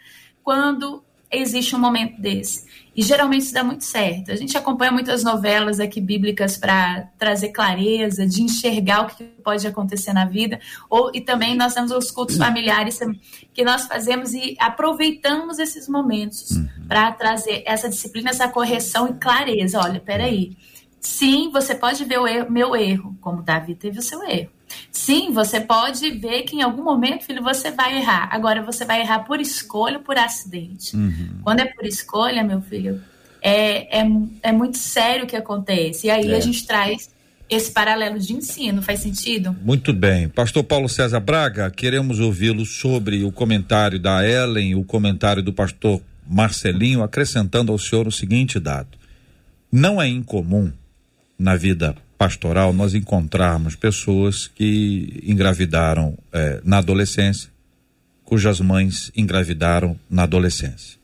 [0.43, 2.67] quando existe um momento desse.
[2.95, 4.31] E geralmente isso dá muito certo.
[4.31, 9.65] A gente acompanha muitas novelas aqui bíblicas para trazer clareza, de enxergar o que pode
[9.65, 10.59] acontecer na vida.
[10.89, 12.99] Ou, e também nós temos os cultos familiares
[13.53, 16.67] que nós fazemos e aproveitamos esses momentos uhum.
[16.87, 19.79] para trazer essa disciplina, essa correção e clareza.
[19.79, 20.57] Olha, peraí.
[20.99, 24.49] Sim, você pode ver o erro, meu erro, como Davi teve o seu erro.
[24.91, 28.29] Sim, você pode ver que em algum momento, filho, você vai errar.
[28.31, 30.95] Agora, você vai errar por escolha ou por acidente.
[30.95, 31.39] Uhum.
[31.43, 33.01] Quando é por escolha, meu filho,
[33.41, 34.05] é, é,
[34.43, 36.07] é muito sério o que acontece.
[36.07, 36.35] E aí é.
[36.35, 37.09] a gente traz
[37.49, 38.81] esse paralelo de ensino.
[38.81, 39.55] Faz sentido?
[39.63, 40.29] Muito bem.
[40.29, 46.01] Pastor Paulo César Braga, queremos ouvi-lo sobre o comentário da Ellen, o comentário do pastor
[46.27, 48.97] Marcelinho, acrescentando ao senhor o seguinte dado.
[49.71, 50.71] Não é incomum
[51.37, 57.49] na vida pastoral nós encontrarmos pessoas que engravidaram eh, na adolescência,
[58.25, 60.99] cujas mães engravidaram na adolescência.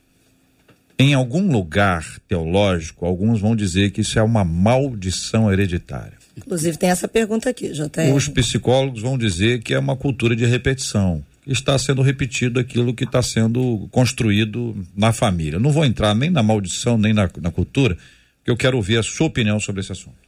[0.99, 6.17] Em algum lugar teológico, alguns vão dizer que isso é uma maldição hereditária.
[6.35, 8.13] Inclusive tem essa pergunta aqui, JR.
[8.13, 11.23] Os psicólogos vão dizer que é uma cultura de repetição.
[11.47, 15.59] Está sendo repetido aquilo que está sendo construído na família.
[15.59, 17.97] Não vou entrar nem na maldição, nem na, na cultura,
[18.43, 20.24] que eu quero ouvir a sua opinião sobre esse assunto.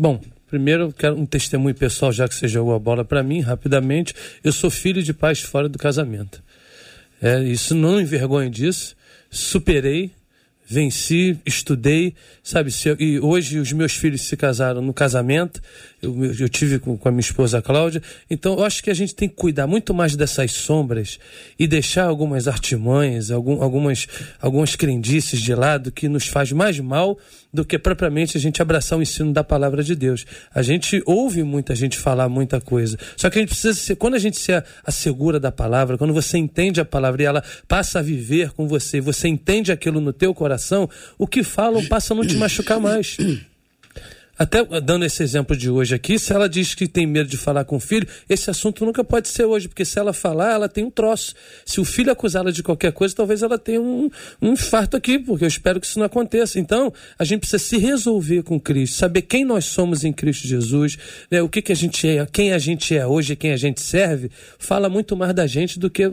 [0.00, 4.14] Bom, primeiro quero um testemunho pessoal, já que você jogou a bola para mim, rapidamente.
[4.44, 6.40] Eu sou filho de pais fora do casamento.
[7.20, 8.94] É, isso não envergonho disso.
[9.28, 10.12] Superei,
[10.64, 12.70] venci, estudei, sabe?
[12.70, 15.60] Se, e hoje os meus filhos se casaram no casamento,
[16.00, 18.02] eu, eu tive com, com, a minha esposa Cláudia.
[18.30, 21.18] Então eu acho que a gente tem que cuidar muito mais dessas sombras
[21.58, 24.06] e deixar algumas artimanhas, algum, algumas,
[24.40, 27.18] algumas crendices de lado que nos faz mais mal
[27.52, 30.24] do que propriamente a gente abraçar o ensino da palavra de Deus.
[30.54, 32.98] A gente ouve muita gente falar muita coisa.
[33.16, 34.52] Só que a gente precisa ser, quando a gente se
[34.84, 39.00] assegura da palavra, quando você entende a palavra e ela passa a viver com você,
[39.00, 43.16] você entende aquilo no teu coração, o que falam passa a não te machucar mais.
[44.38, 47.64] Até dando esse exemplo de hoje aqui, se ela diz que tem medo de falar
[47.64, 50.84] com o filho, esse assunto nunca pode ser hoje, porque se ela falar, ela tem
[50.84, 51.34] um troço.
[51.66, 54.08] Se o filho acusá-la de qualquer coisa, talvez ela tenha um,
[54.40, 56.60] um infarto aqui, porque eu espero que isso não aconteça.
[56.60, 60.96] Então, a gente precisa se resolver com Cristo, saber quem nós somos em Cristo Jesus,
[61.30, 63.80] né, o que, que a gente é, quem a gente é hoje, quem a gente
[63.80, 66.10] serve, fala muito mais da gente do que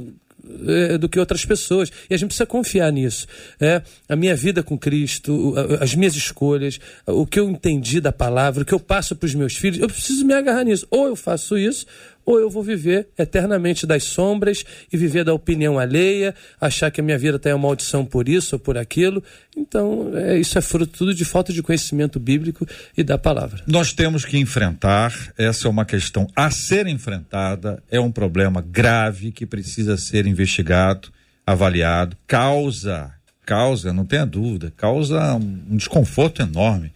[0.67, 1.91] é, do que outras pessoas.
[2.09, 3.27] E a gente precisa confiar nisso.
[3.59, 8.63] É, a minha vida com Cristo, as minhas escolhas, o que eu entendi da palavra,
[8.63, 10.87] o que eu passo para os meus filhos, eu preciso me agarrar nisso.
[10.89, 11.85] Ou eu faço isso,
[12.25, 17.03] ou eu vou viver eternamente das sombras e viver da opinião alheia, achar que a
[17.03, 19.23] minha vida tem uma maldição por isso ou por aquilo.
[19.55, 23.61] Então, é, isso é fruto tudo de falta de conhecimento bíblico e da palavra.
[23.67, 29.31] Nós temos que enfrentar, essa é uma questão a ser enfrentada, é um problema grave
[29.31, 31.09] que precisa ser investigado,
[31.45, 33.11] avaliado, causa,
[33.45, 36.91] causa, não tenha dúvida, causa um desconforto enorme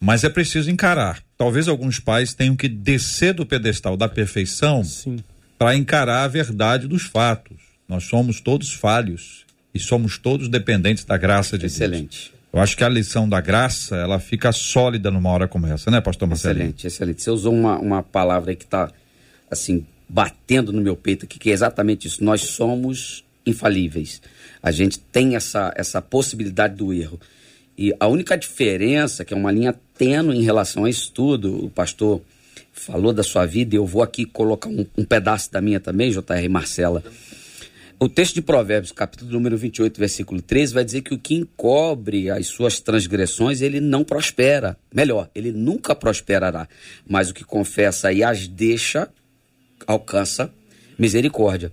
[0.00, 1.22] mas é preciso encarar.
[1.40, 4.82] Talvez alguns pais tenham que descer do pedestal da perfeição
[5.58, 7.56] para encarar a verdade dos fatos.
[7.88, 11.92] Nós somos todos falhos e somos todos dependentes da graça de Excelente.
[11.92, 12.12] Deus.
[12.12, 12.40] Excelente.
[12.52, 15.98] Eu acho que a lição da graça, ela fica sólida numa hora como essa, né,
[16.02, 16.58] pastor Marcelo?
[16.58, 17.22] Excelente, excelente.
[17.22, 18.92] Você usou uma, uma palavra que está,
[19.50, 22.22] assim, batendo no meu peito aqui, que é exatamente isso.
[22.22, 24.20] Nós somos infalíveis.
[24.62, 27.18] A gente tem essa, essa possibilidade do erro.
[27.80, 31.70] E a única diferença, que é uma linha tênue em relação a isso tudo, o
[31.70, 32.20] pastor
[32.74, 36.12] falou da sua vida, e eu vou aqui colocar um, um pedaço da minha também,
[36.12, 36.46] J.R.
[36.50, 37.02] Marcela.
[37.98, 42.28] O texto de Provérbios, capítulo número 28, versículo 13, vai dizer que o que encobre
[42.28, 44.76] as suas transgressões, ele não prospera.
[44.94, 46.68] Melhor, ele nunca prosperará.
[47.08, 49.08] Mas o que confessa e as deixa,
[49.86, 50.52] alcança
[50.98, 51.72] misericórdia.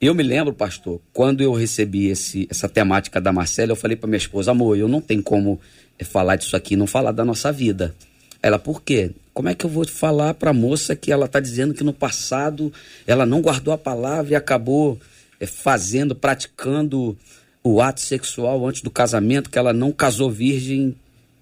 [0.00, 4.06] Eu me lembro, pastor, quando eu recebi esse, essa temática da Marcela, eu falei para
[4.06, 5.60] minha esposa, amor, eu não tenho como
[5.98, 7.92] eh, falar disso aqui, não falar da nossa vida.
[8.40, 9.10] Ela, por quê?
[9.34, 11.92] Como é que eu vou falar para a moça que ela está dizendo que no
[11.92, 12.72] passado
[13.08, 15.00] ela não guardou a palavra e acabou
[15.40, 17.18] é, fazendo, praticando
[17.64, 20.94] o ato sexual antes do casamento, que ela não casou virgem?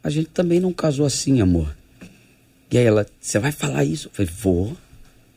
[0.03, 1.77] A gente também não casou assim, amor.
[2.71, 4.09] E aí ela, você vai falar isso?
[4.09, 4.77] Eu falei, vou.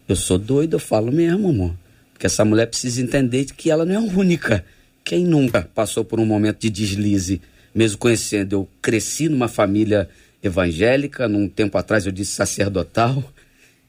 [0.07, 1.75] Eu sou doido, eu falo mesmo, amor.
[2.19, 4.65] Porque essa mulher precisa entender que ela não é a única.
[5.05, 7.41] Quem nunca passou por um momento de deslize,
[7.73, 8.57] mesmo conhecendo?
[8.57, 10.09] Eu cresci numa família
[10.43, 13.23] evangélica, num tempo atrás eu disse sacerdotal.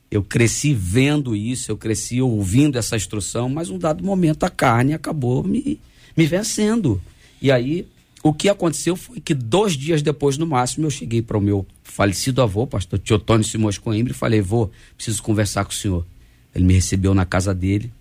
[0.08, 4.94] Eu cresci vendo isso, eu cresci ouvindo essa instrução, mas um dado momento a carne
[4.94, 5.80] acabou me,
[6.16, 7.02] me vencendo.
[7.42, 7.84] E aí,
[8.22, 11.66] o que aconteceu foi que dois dias depois, no máximo, eu cheguei para o meu
[11.82, 16.06] falecido avô, pastor Teotônio Simões Coimbra, e falei: Vô, preciso conversar com o senhor.
[16.54, 17.92] Ele me recebeu na casa dele,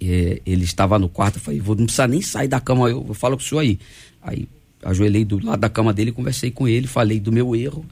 [0.00, 3.04] é, ele estava no quarto, eu falei, vou, não precisa nem sair da cama, eu,
[3.08, 3.78] eu falo com o senhor aí.
[4.22, 4.48] Aí
[4.82, 7.84] ajoelhei do lado da cama dele, conversei com ele, falei do meu erro.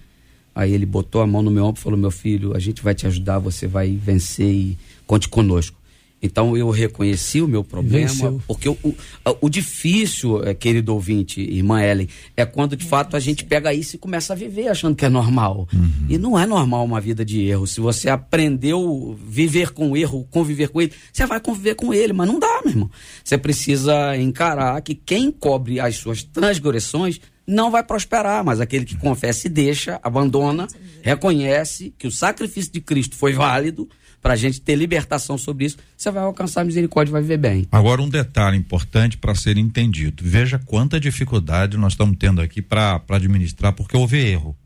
[0.55, 2.95] Aí ele botou a mão no meu ombro e falou: Meu filho, a gente vai
[2.95, 5.77] te ajudar, você vai vencer e conte conosco.
[6.23, 8.41] Então eu reconheci o meu problema, Venceu.
[8.47, 8.95] porque o, o,
[9.41, 13.97] o, difícil, é, querido ouvinte, irmã Ellen, é quando de fato a gente pega isso
[13.97, 15.69] e começa a viver achando que é normal.
[15.73, 16.07] Uhum.
[16.09, 17.67] E não é normal uma vida de erro.
[17.67, 22.13] Se você aprendeu viver com o erro, conviver com ele, você vai conviver com ele,
[22.13, 22.91] mas não dá, meu irmão.
[23.25, 28.97] Você precisa encarar que quem cobre as suas transgressões não vai prosperar, mas aquele que
[28.97, 30.69] confessa e deixa, abandona,
[31.03, 33.89] reconhece que o sacrifício de Cristo foi válido
[34.23, 37.39] para a gente ter libertação sobre isso, você vai alcançar a misericórdia e vai viver
[37.39, 37.67] bem.
[37.73, 43.03] Agora, um detalhe importante para ser entendido: veja quanta dificuldade nós estamos tendo aqui para
[43.09, 44.57] administrar, porque houve erro.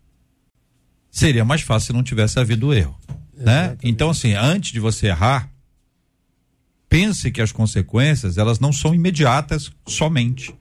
[1.10, 2.96] Seria mais fácil se não tivesse havido erro.
[3.34, 3.76] Né?
[3.82, 5.50] Então, assim, antes de você errar,
[6.88, 10.54] pense que as consequências elas não são imediatas somente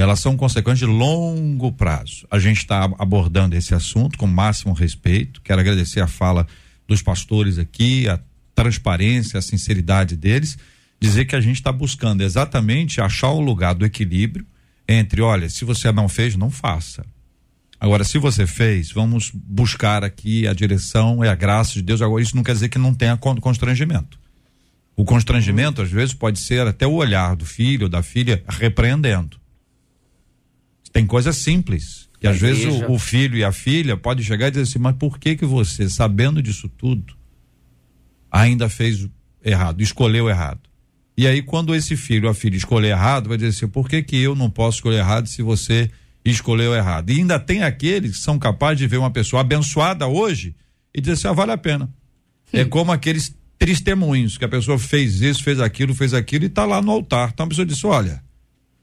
[0.00, 2.26] elas são consequências de longo prazo.
[2.30, 5.42] A gente está abordando esse assunto com máximo respeito.
[5.42, 6.46] Quero agradecer a fala
[6.88, 8.18] dos pastores aqui, a
[8.62, 10.58] transparência, a sinceridade deles.
[11.00, 14.46] Dizer que a gente está buscando exatamente achar o lugar do equilíbrio
[14.86, 17.04] entre, olha, se você não fez, não faça.
[17.78, 22.02] Agora, se você fez, vamos buscar aqui a direção e a graça de Deus.
[22.02, 24.18] Agora, isso não quer dizer que não tenha constrangimento.
[24.94, 29.40] O constrangimento, às vezes, pode ser até o olhar do filho ou da filha repreendendo.
[30.92, 32.10] Tem coisas simples.
[32.20, 34.94] Que às vezes o, o, filho e a filha podem chegar e dizer assim, mas
[34.96, 37.16] por que que você, sabendo disso tudo,
[38.30, 39.08] ainda fez
[39.44, 40.60] errado, escolheu errado?
[41.16, 44.02] E aí, quando esse filho ou a filha escolher errado, vai dizer assim, por que
[44.02, 45.90] que eu não posso escolher errado se você
[46.24, 47.10] escolheu errado?
[47.10, 50.54] E ainda tem aqueles que são capazes de ver uma pessoa abençoada hoje
[50.94, 51.90] e dizer assim, ah, vale a pena.
[52.52, 56.64] É como aqueles testemunhos, que a pessoa fez isso, fez aquilo, fez aquilo e está
[56.64, 57.30] lá no altar.
[57.32, 58.22] Então a pessoa disse, olha,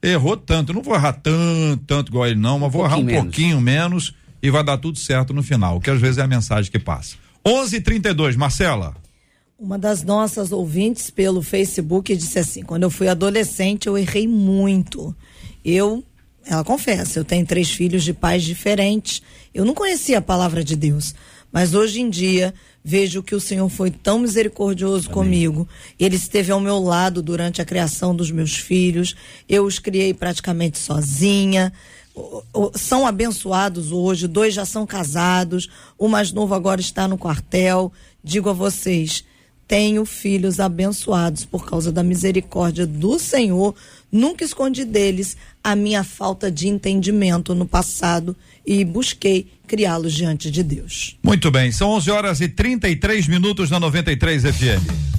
[0.02, 0.72] errou tanto.
[0.72, 3.22] Não vou errar tanto, tanto igual ele, não, mas um vou errar um menos.
[3.22, 6.70] pouquinho menos e vai dar tudo certo no final, que às vezes é a mensagem
[6.70, 7.16] que passa.
[7.44, 8.94] 11:32, Marcela.
[9.58, 15.12] Uma das nossas ouvintes pelo Facebook disse assim: quando eu fui adolescente, eu errei muito.
[15.64, 16.04] Eu,
[16.46, 19.20] ela confessa, eu tenho três filhos de pais diferentes.
[19.52, 21.12] Eu não conhecia a palavra de Deus.
[21.50, 25.14] Mas hoje em dia vejo que o Senhor foi tão misericordioso Amém.
[25.14, 25.68] comigo.
[25.98, 29.16] Ele esteve ao meu lado durante a criação dos meus filhos.
[29.48, 31.72] Eu os criei praticamente sozinha.
[32.74, 37.92] São abençoados hoje, dois já são casados, o mais novo agora está no quartel.
[38.22, 39.24] Digo a vocês,
[39.68, 43.74] tenho filhos abençoados por causa da misericórdia do Senhor.
[44.10, 48.34] Nunca escondi deles a minha falta de entendimento no passado
[48.66, 51.18] e busquei criá-los diante de Deus.
[51.22, 55.18] Muito bem, são 11 horas e 33 minutos na 93 FM.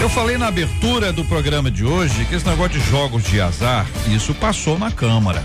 [0.00, 3.86] Eu falei na abertura do programa de hoje que esse negócio de jogos de azar,
[4.10, 5.42] isso passou na Câmara.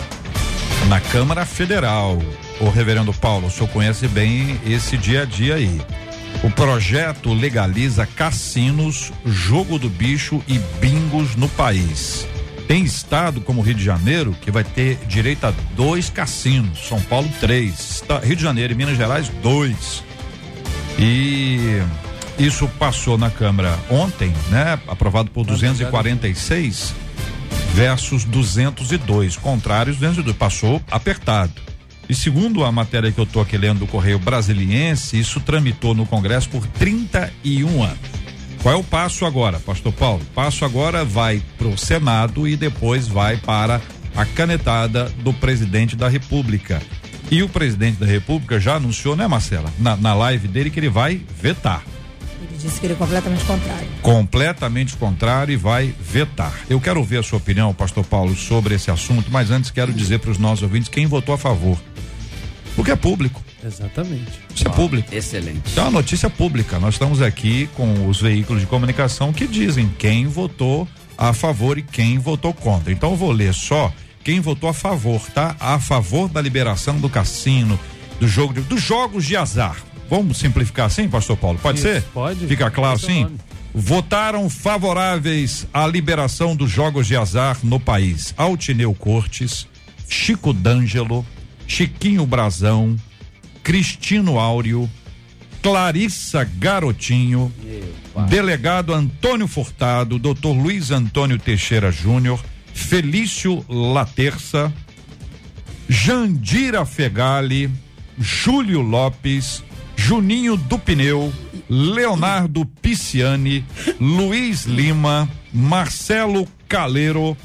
[0.90, 2.22] Na Câmara Federal.
[2.60, 5.82] O reverendo Paulo, o senhor conhece bem esse dia a dia aí.
[6.44, 12.28] O projeto legaliza cassinos, jogo do bicho e bingos no país.
[12.68, 17.30] Tem estado como Rio de Janeiro que vai ter direito a dois cassinos, São Paulo
[17.40, 20.04] três, Rio de Janeiro e Minas Gerais dois.
[21.00, 21.82] E
[22.38, 24.80] isso passou na Câmara ontem, né?
[24.88, 27.03] Aprovado por 246
[27.74, 31.54] versus 202, contrários 202, passou apertado.
[32.08, 36.06] E segundo a matéria que eu estou aqui lendo do Correio Brasiliense, isso tramitou no
[36.06, 38.00] Congresso por 31 anos.
[38.62, 40.22] Qual é o passo agora, Pastor Paulo?
[40.22, 43.82] O passo agora vai para o Senado e depois vai para
[44.16, 46.82] a canetada do presidente da República.
[47.32, 50.90] E o presidente da República já anunciou, né, Marcela, na, na live dele que ele
[50.90, 51.84] vai vetar.
[52.64, 53.88] Disse que ele é completamente contrário.
[54.02, 56.54] Completamente contrário e vai vetar.
[56.70, 60.20] Eu quero ouvir a sua opinião, Pastor Paulo, sobre esse assunto, mas antes quero dizer
[60.20, 61.78] para os nossos ouvintes quem votou a favor.
[62.74, 63.44] Porque é público.
[63.62, 64.40] Exatamente.
[64.56, 65.14] Isso é público.
[65.14, 65.72] Excelente.
[65.74, 66.80] Então é uma notícia pública.
[66.80, 71.82] Nós estamos aqui com os veículos de comunicação que dizem quem votou a favor e
[71.82, 72.94] quem votou contra.
[72.94, 73.92] Então eu vou ler só
[74.24, 75.54] quem votou a favor, tá?
[75.60, 77.78] A favor da liberação do cassino,
[78.22, 79.76] do jogo de, dos jogos de azar.
[80.14, 81.58] Vamos simplificar assim, pastor Paulo?
[81.58, 82.04] Pode Isso, ser?
[82.14, 82.46] Pode.
[82.46, 83.28] Fica claro assim?
[83.74, 88.32] Votaram favoráveis à liberação dos jogos de azar no país.
[88.38, 89.68] Altineu Cortes,
[90.08, 91.26] Chico D'Angelo,
[91.66, 92.96] Chiquinho Brazão,
[93.64, 94.88] Cristino Áureo,
[95.64, 97.52] Clarissa Garotinho,
[98.30, 102.40] delegado Antônio Furtado, doutor Luiz Antônio Teixeira Júnior,
[102.72, 104.72] Felício Laterça,
[105.90, 107.68] Jandira Fegali,
[108.20, 109.64] Júlio Lopes,
[110.06, 111.34] Juninho do Pneu,
[111.70, 113.64] Leonardo Pisciani,
[114.02, 117.38] Luiz Lima, Marcelo Caleiro,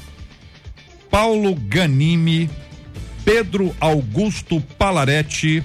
[1.09, 2.49] Paulo Ganimi,
[3.23, 5.63] Pedro Augusto Palaretti,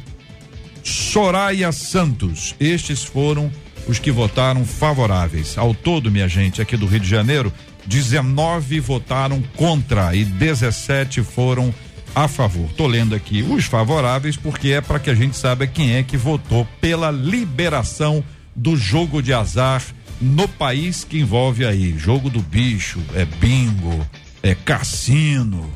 [0.84, 2.54] Soraya Santos.
[2.60, 3.50] Estes foram
[3.88, 5.58] os que votaram favoráveis.
[5.58, 7.52] Ao todo, minha gente, aqui do Rio de Janeiro,
[7.86, 11.74] 19 votaram contra e 17 foram
[12.14, 12.68] a favor.
[12.76, 16.16] Tô lendo aqui os favoráveis porque é para que a gente saiba quem é que
[16.16, 18.22] votou pela liberação
[18.54, 19.82] do jogo de azar
[20.20, 24.06] no país que envolve aí jogo do bicho, é bingo,
[24.42, 25.68] é cassino.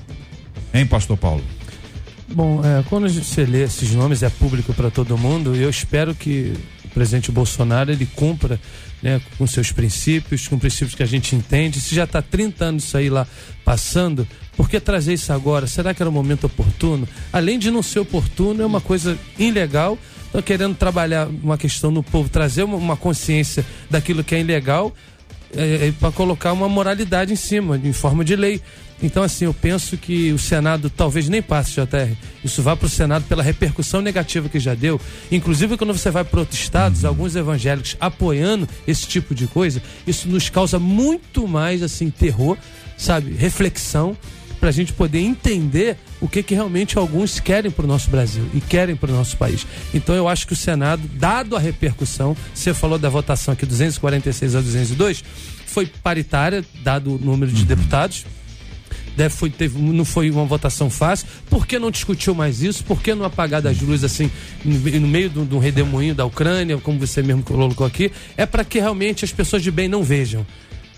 [0.73, 1.43] Hein, pastor Paulo?
[2.29, 6.53] Bom, é, quando você lê esses nomes, é público para todo mundo, eu espero que
[6.89, 8.61] o presidente Bolsonaro ele cumpra
[9.03, 11.81] né, com seus princípios, com princípios que a gente entende.
[11.81, 13.27] Se já está 30 anos isso aí lá
[13.65, 14.27] passando,
[14.57, 15.67] por que trazer isso agora?
[15.67, 17.09] Será que era o momento oportuno?
[17.33, 22.03] Além de não ser oportuno, é uma coisa ilegal, estão querendo trabalhar uma questão no
[22.03, 24.95] povo, trazer uma, uma consciência daquilo que é ilegal
[25.57, 28.61] é, é, para colocar uma moralidade em cima, em forma de lei.
[29.03, 32.17] Então, assim, eu penso que o Senado talvez nem passe, JR.
[32.45, 35.01] Isso vá para o Senado pela repercussão negativa que já deu.
[35.31, 40.29] Inclusive, quando você vai para outros estados, alguns evangélicos apoiando esse tipo de coisa, isso
[40.29, 42.57] nos causa muito mais, assim, terror,
[42.97, 43.33] sabe?
[43.35, 44.17] Reflexão,
[44.59, 48.45] para a gente poder entender o que, que realmente alguns querem para o nosso Brasil
[48.53, 49.65] e querem para o nosso país.
[49.95, 54.57] Então, eu acho que o Senado, dado a repercussão, você falou da votação aqui 246
[54.57, 55.25] a 202,
[55.67, 58.27] foi paritária, dado o número de deputados
[59.19, 61.27] deve, foi, teve, não foi uma votação fácil.
[61.51, 62.85] Por que não discutiu mais isso?
[62.85, 64.31] Por que não apagar das luzes assim,
[64.65, 68.13] no, meio do, do redemoinho da Ucrânia, como você mesmo colocou aqui?
[68.37, 70.47] É para que realmente as pessoas de bem não vejam.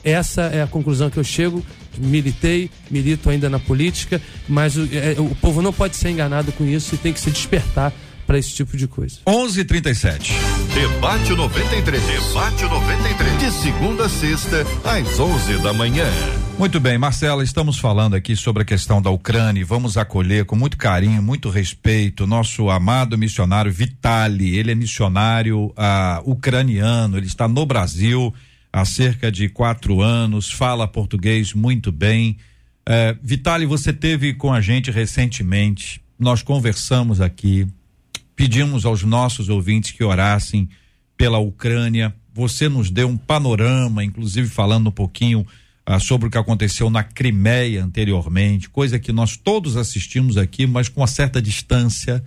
[0.04, 1.64] Essa é a conclusão que eu chego.
[1.96, 6.64] Militei, milito ainda na política, mas o, é, o povo não pode ser enganado com
[6.64, 7.92] isso e tem que se despertar
[8.30, 9.18] para esse tipo de coisa.
[9.26, 10.32] 11:37.
[10.72, 12.00] Debate 93.
[12.00, 13.38] Debate 93.
[13.40, 16.06] De segunda a sexta às 11 da manhã.
[16.56, 19.66] Muito bem, Marcela, estamos falando aqui sobre a questão da Ucrânia.
[19.66, 24.56] Vamos acolher com muito carinho, muito respeito nosso amado missionário Vitali.
[24.56, 25.74] Ele é missionário uh,
[26.22, 27.16] ucraniano.
[27.16, 28.32] Ele está no Brasil
[28.72, 30.52] há cerca de quatro anos.
[30.52, 32.36] Fala português muito bem.
[32.88, 36.00] Uh, Vitali, você teve com a gente recentemente.
[36.16, 37.66] Nós conversamos aqui
[38.40, 40.66] pedimos aos nossos ouvintes que orassem
[41.14, 42.14] pela Ucrânia.
[42.32, 45.46] Você nos deu um panorama, inclusive falando um pouquinho
[45.84, 50.88] ah, sobre o que aconteceu na Crimeia anteriormente, coisa que nós todos assistimos aqui, mas
[50.88, 52.24] com uma certa distância.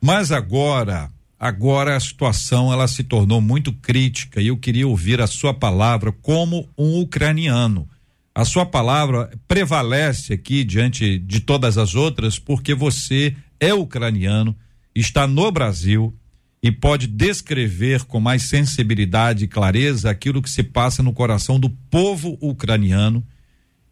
[0.00, 5.26] Mas agora, agora a situação ela se tornou muito crítica e eu queria ouvir a
[5.26, 7.86] sua palavra como um ucraniano.
[8.34, 14.56] A sua palavra prevalece aqui diante de todas as outras porque você é ucraniano
[15.00, 16.14] está no Brasil
[16.62, 21.70] e pode descrever com mais sensibilidade e clareza aquilo que se passa no coração do
[21.70, 23.24] povo ucraniano.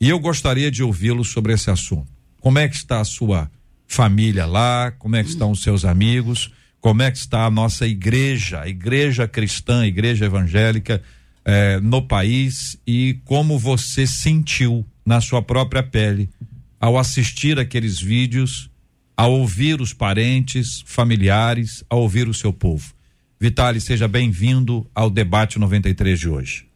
[0.00, 2.08] E eu gostaria de ouvi-lo sobre esse assunto.
[2.40, 3.50] Como é que está a sua
[3.86, 4.92] família lá?
[4.92, 6.52] Como é que estão os seus amigos?
[6.80, 11.02] Como é que está a nossa igreja, a igreja cristã, a igreja evangélica
[11.44, 12.78] eh, no país?
[12.86, 16.30] E como você sentiu na sua própria pele
[16.78, 18.70] ao assistir aqueles vídeos
[19.18, 22.94] a ouvir os parentes, familiares, a ouvir o seu povo.
[23.40, 26.68] Vitali, seja bem-vindo ao debate 93 de hoje.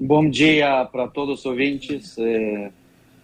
[0.00, 2.70] Bom dia para todos os ouvintes eh,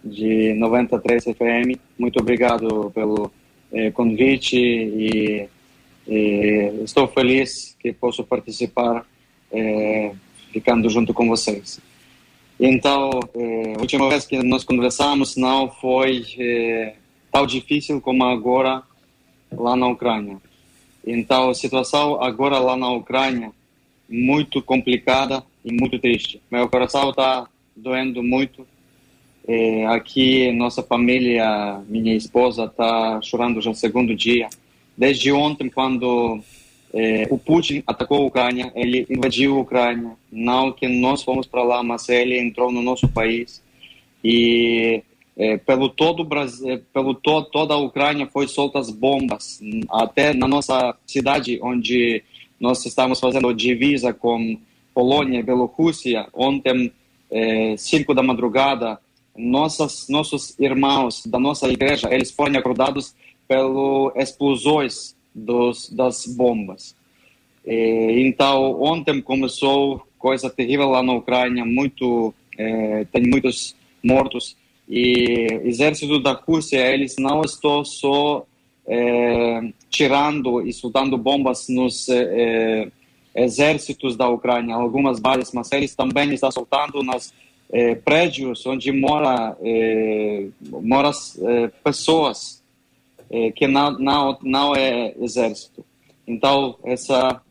[0.03, 1.79] de 93 FM.
[1.97, 3.31] Muito obrigado pelo
[3.73, 5.47] eh, convite e,
[6.07, 9.03] e, estou feliz que posso participar
[9.51, 10.11] eh,
[10.53, 11.81] ficando junto com vocês.
[12.59, 16.95] Então, é, a última vez que nós conversamos não foi é,
[17.31, 18.83] tão difícil como agora
[19.51, 20.37] lá na Ucrânia.
[21.07, 23.51] Então, a situação agora lá na Ucrânia
[24.09, 26.41] muito complicada e muito triste.
[26.51, 28.67] Meu coração está doendo muito.
[29.47, 34.49] É, aqui, nossa família, minha esposa está chorando já o segundo dia.
[34.97, 36.41] Desde ontem, quando
[36.93, 41.63] é, o Putin atacou a Ucrânia, ele invadiu a Ucrânia, não que nós fomos para
[41.63, 43.61] lá, mas ele entrou no nosso país.
[44.23, 45.03] E
[45.37, 50.47] é, pelo todo Brasil, é, pelo to, toda a Ucrânia foi soltas bombas, até na
[50.47, 52.23] nossa cidade onde
[52.59, 54.57] nós estamos fazendo divisa com
[54.93, 56.91] Polônia Bielorrússia, ontem,
[57.31, 58.99] é, cinco da madrugada,
[59.37, 63.15] nossas, nossos irmãos da nossa igreja, eles foram acordados
[63.47, 65.15] pelas explosões
[65.45, 66.95] dos, das bombas.
[67.65, 74.55] É, então, ontem começou coisa terrível lá na Ucrânia, muito, é, tem muitos mortos.
[74.87, 78.45] E exército da Rússia, eles não estão só
[78.87, 82.89] é, tirando e soltando bombas nos é,
[83.35, 87.31] exércitos da Ucrânia, algumas bases, mas eles também estão soltando nos
[87.71, 89.55] é, prédios onde mora,
[90.81, 91.11] mora
[91.83, 92.58] pessoas
[93.29, 95.85] é, que não, não, não é exército.
[96.27, 97.41] Então, essa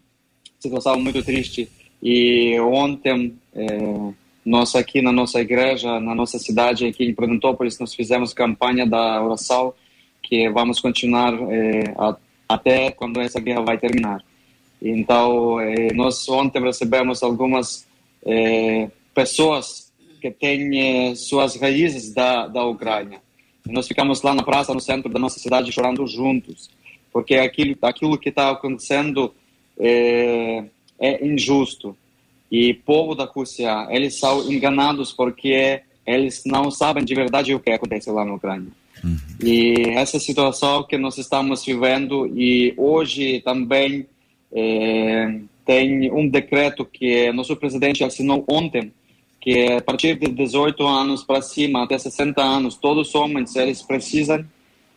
[0.58, 1.68] situação é muito triste.
[2.02, 3.66] E ontem, é,
[4.44, 9.22] nós aqui na nossa igreja, na nossa cidade, aqui em Prudentópolis, nós fizemos campanha da
[9.22, 9.74] oração,
[10.22, 11.34] que vamos continuar
[11.96, 12.16] a,
[12.48, 14.22] até quando essa guerra vai terminar.
[14.80, 15.56] Então,
[15.94, 17.86] nós ontem recebemos algumas
[19.14, 23.20] pessoas que têm suas raízes da, da Ucrânia.
[23.68, 26.70] Nós ficamos lá na praça, no centro da nossa cidade, chorando juntos,
[27.12, 29.34] porque aquilo, aquilo que está acontecendo
[29.78, 30.64] é,
[30.98, 31.96] é injusto.
[32.50, 37.70] E povo da Rússia, eles são enganados porque eles não sabem de verdade o que
[37.70, 38.72] acontece lá na Ucrânia.
[39.04, 39.16] Uhum.
[39.44, 44.06] E essa situação que nós estamos vivendo e hoje também
[44.52, 48.92] é, tem um decreto que nosso presidente assinou ontem,
[49.48, 53.80] que a partir de 18 anos para cima, até 60 anos, todos os homens eles
[53.80, 54.44] precisam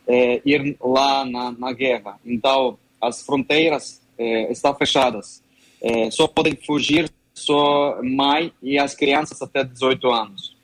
[0.06, 2.20] é, ir lá na, na, guerra.
[2.22, 5.42] Então, as fronteiras é, estão fechadas.
[5.80, 10.54] É, só podem fugir só mãe e as crianças até 18 anos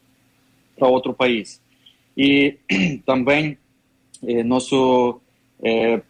[0.79, 1.59] para outro país.
[2.15, 2.59] E
[3.07, 3.57] também
[4.45, 5.19] nosso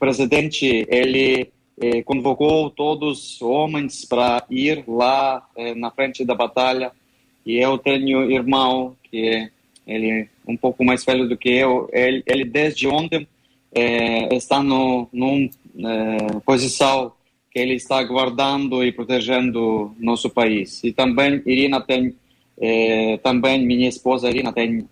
[0.01, 1.53] presidente ele
[2.05, 6.91] convocou todos os homens para ir lá na frente da batalha.
[7.47, 9.51] E eu tenho irmão que
[9.87, 11.89] ele é um pouco mais velho do que eu.
[11.93, 13.27] Ele, ele desde ontem
[13.75, 17.13] eh, está no numa eh, posição
[17.51, 20.83] que ele está guardando e protegendo nosso país.
[20.85, 22.15] E também Irina tem
[23.23, 24.85] também minha esposa Irina tem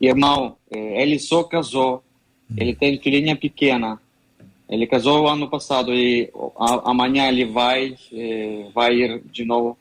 [0.00, 2.02] irmão, eh, ele só casou,
[2.56, 4.00] ele tem filhinha pequena.
[4.68, 6.30] Ele casou ano passado e
[6.84, 7.96] amanhã ele vai
[8.74, 9.76] vai ir de novo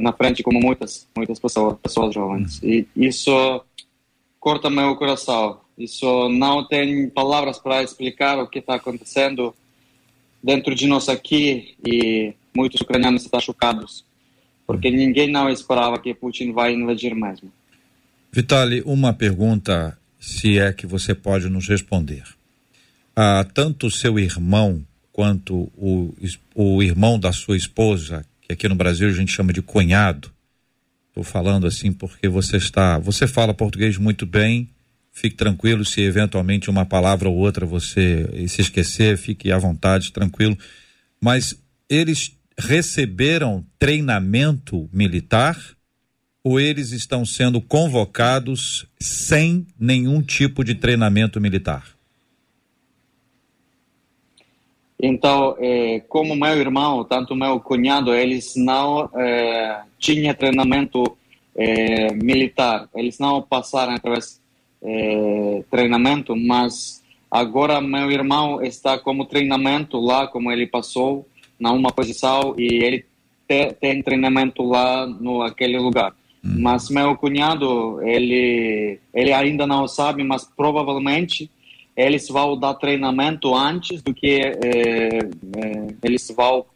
[0.00, 2.62] na frente como muitas muitas pessoas pessoas jovens.
[2.62, 3.64] E isso
[4.40, 5.60] corta meu coração.
[5.76, 9.54] Isso não tem palavras para explicar o que está acontecendo
[10.42, 14.04] dentro de nós aqui e muitos ucranianos estão chocados
[14.66, 17.52] porque ninguém não esperava que Putin vai invadir mesmo.
[18.32, 22.24] Vitali, uma pergunta, se é que você pode nos responder.
[23.14, 26.14] Ah, tanto seu irmão quanto o,
[26.54, 30.32] o irmão da sua esposa, aqui no Brasil a gente chama de cunhado,
[31.08, 34.70] estou falando assim porque você está, você fala português muito bem,
[35.12, 40.58] fique tranquilo se eventualmente uma palavra ou outra você se esquecer, fique à vontade, tranquilo.
[41.20, 41.56] Mas
[41.88, 45.56] eles receberam treinamento militar
[46.42, 51.93] ou eles estão sendo convocados sem nenhum tipo de treinamento militar?
[55.00, 61.16] Então, é, como meu irmão, tanto meu cunhado, eles não é, tinham treinamento
[61.56, 64.40] é, militar, eles não passaram através
[64.82, 71.26] é, treinamento, mas agora meu irmão está como treinamento lá, como ele passou
[71.58, 73.04] na uma posição e ele
[73.48, 76.12] te, tem treinamento lá no aquele lugar.
[76.44, 76.56] Hum.
[76.60, 81.50] Mas meu cunhado, ele, ele ainda não sabe, mas provavelmente
[81.96, 85.18] eles vão dar treinamento antes do que é, é,
[86.02, 86.66] eles vão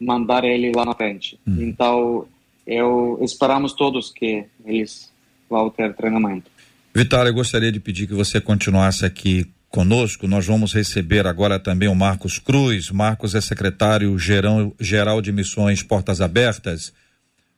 [0.00, 1.38] mandar ele lá na frente.
[1.46, 1.56] Hum.
[1.60, 2.26] Então,
[2.66, 5.10] eu esperamos todos que eles
[5.48, 6.50] vão ter treinamento.
[6.94, 10.26] Vitória, eu gostaria de pedir que você continuasse aqui conosco.
[10.26, 12.90] Nós vamos receber agora também o Marcos Cruz.
[12.90, 16.92] Marcos é secretário geral, geral de missões Portas Abertas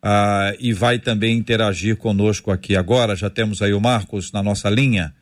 [0.02, 3.16] ah, e vai também interagir conosco aqui agora.
[3.16, 5.14] Já temos aí o Marcos na nossa linha.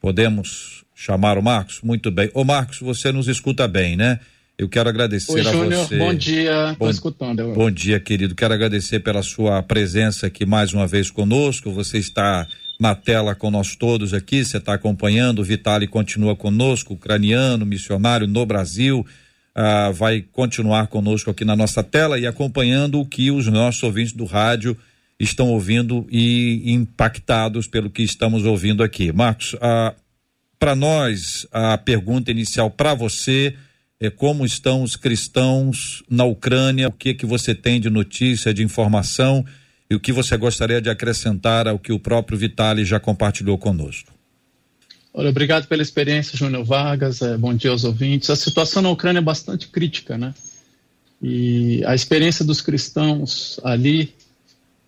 [0.00, 1.80] Podemos chamar o Marcos?
[1.82, 2.30] Muito bem.
[2.34, 4.20] Ô Marcos, você nos escuta bem, né?
[4.58, 5.96] Eu quero agradecer Oi, a Júnior, você.
[5.96, 7.54] Bom dia, estou escutando.
[7.54, 8.34] Bom dia, querido.
[8.34, 11.70] Quero agradecer pela sua presença aqui mais uma vez conosco.
[11.70, 12.46] Você está
[12.78, 15.38] na tela com nós todos aqui, você está acompanhando.
[15.38, 19.06] O Vitali continua conosco, ucraniano, missionário no Brasil
[19.54, 24.12] ah, vai continuar conosco aqui na nossa tela e acompanhando o que os nossos ouvintes
[24.12, 24.76] do rádio
[25.18, 29.12] estão ouvindo e impactados pelo que estamos ouvindo aqui.
[29.12, 29.94] Marcos, ah,
[30.60, 33.56] para nós, a pergunta inicial para você
[33.98, 38.62] é como estão os cristãos na Ucrânia, o que que você tem de notícia, de
[38.62, 39.42] informação
[39.88, 44.12] e o que você gostaria de acrescentar ao que o próprio Vitali já compartilhou conosco.
[45.14, 47.22] Olha, obrigado pela experiência, Júnior Vargas.
[47.22, 48.28] É, bom dia aos ouvintes.
[48.28, 50.34] A situação na Ucrânia é bastante crítica, né?
[51.22, 54.14] E a experiência dos cristãos ali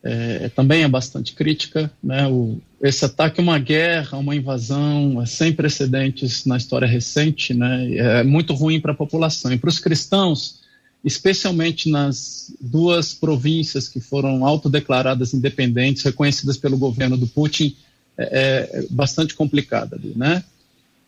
[0.03, 2.29] é, também é bastante crítica, né?
[2.29, 7.95] O, esse ataque é uma guerra, uma invasão é sem precedentes na história recente, né?
[7.95, 10.61] É muito ruim para a população e para os cristãos,
[11.05, 17.77] especialmente nas duas províncias que foram autodeclaradas independentes, reconhecidas pelo governo do Putin
[18.19, 20.43] é, é bastante complicada ali, né?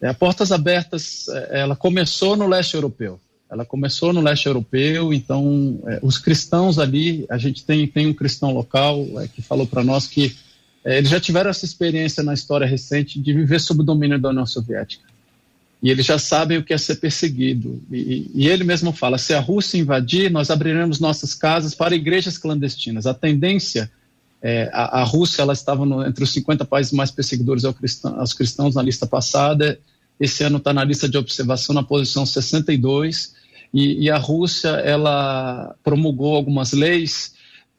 [0.01, 3.21] É, a Portas Abertas, é, ela começou no leste europeu.
[3.51, 8.15] Ela começou no leste europeu, então é, os cristãos ali, a gente tem, tem um
[8.15, 10.37] cristão local é, que falou para nós que
[10.85, 14.47] eles já tiveram essa experiência na história recente de viver sob o domínio da União
[14.47, 15.05] Soviética.
[15.83, 17.83] E eles já sabem o que é ser perseguido.
[17.91, 22.39] E, e ele mesmo fala: se a Rússia invadir, nós abriremos nossas casas para igrejas
[22.39, 23.07] clandestinas.
[23.07, 23.91] A tendência
[24.45, 28.75] é, a, a, Rússia ela estava no, entre os 50 países mais perseguidores aos cristãos
[28.75, 29.79] na lista passada.
[30.21, 33.35] Esse ano está na lista de observação na posição 62.
[33.73, 37.34] E, e a Rússia ela promulgou algumas leis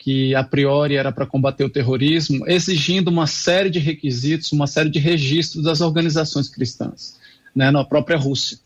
[0.06, 4.88] que a priori era para combater o terrorismo, exigindo uma série de requisitos, uma série
[4.88, 7.16] de registros das organizações cristãs,
[7.56, 8.60] né, na própria Rússia.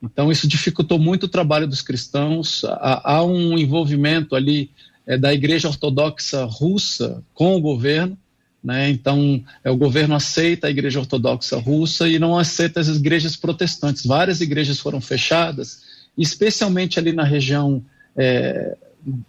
[0.00, 2.64] Então, isso dificultou muito o trabalho dos cristãos.
[2.64, 4.70] Há, há um envolvimento ali
[5.04, 8.16] é, da Igreja Ortodoxa Russa com o governo.
[8.62, 8.88] Né?
[8.90, 14.06] Então, é, o governo aceita a Igreja Ortodoxa Russa e não aceita as igrejas protestantes.
[14.06, 15.82] Várias igrejas foram fechadas,
[16.16, 17.84] especialmente ali na região
[18.16, 18.76] é,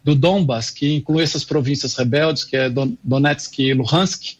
[0.03, 4.38] do Donbas, que inclui essas províncias rebeldes, que é Donetsk e Luhansk,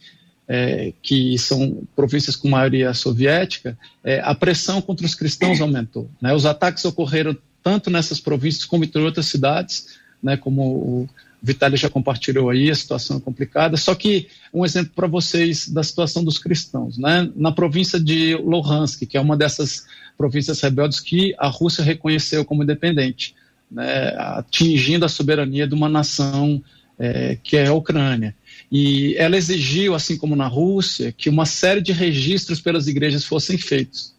[0.48, 6.08] é, que são províncias com maioria soviética, é, a pressão contra os cristãos aumentou.
[6.20, 6.32] Né?
[6.32, 11.08] Os ataques ocorreram tanto nessas províncias como em outras cidades, né, como o
[11.42, 13.76] Vitaly já compartilhou aí, a situação é complicada.
[13.76, 16.96] Só que um exemplo para vocês da situação dos cristãos.
[16.96, 17.30] Né?
[17.34, 19.84] Na província de Luhansk, que é uma dessas
[20.16, 23.34] províncias rebeldes que a Rússia reconheceu como independente,
[23.70, 26.62] né, atingindo a soberania de uma nação
[26.98, 28.34] é, que é a Ucrânia.
[28.70, 33.56] E ela exigiu, assim como na Rússia, que uma série de registros pelas igrejas fossem
[33.58, 34.14] feitos.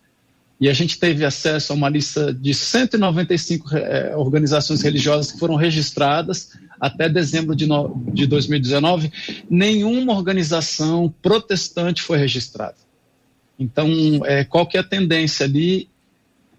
[0.59, 5.55] E a gente teve acesso a uma lista de 195 eh, organizações religiosas que foram
[5.55, 9.11] registradas até dezembro de, no, de 2019.
[9.47, 12.75] Nenhuma organização protestante foi registrada.
[13.59, 13.89] Então,
[14.25, 15.89] é, qual que é a tendência ali,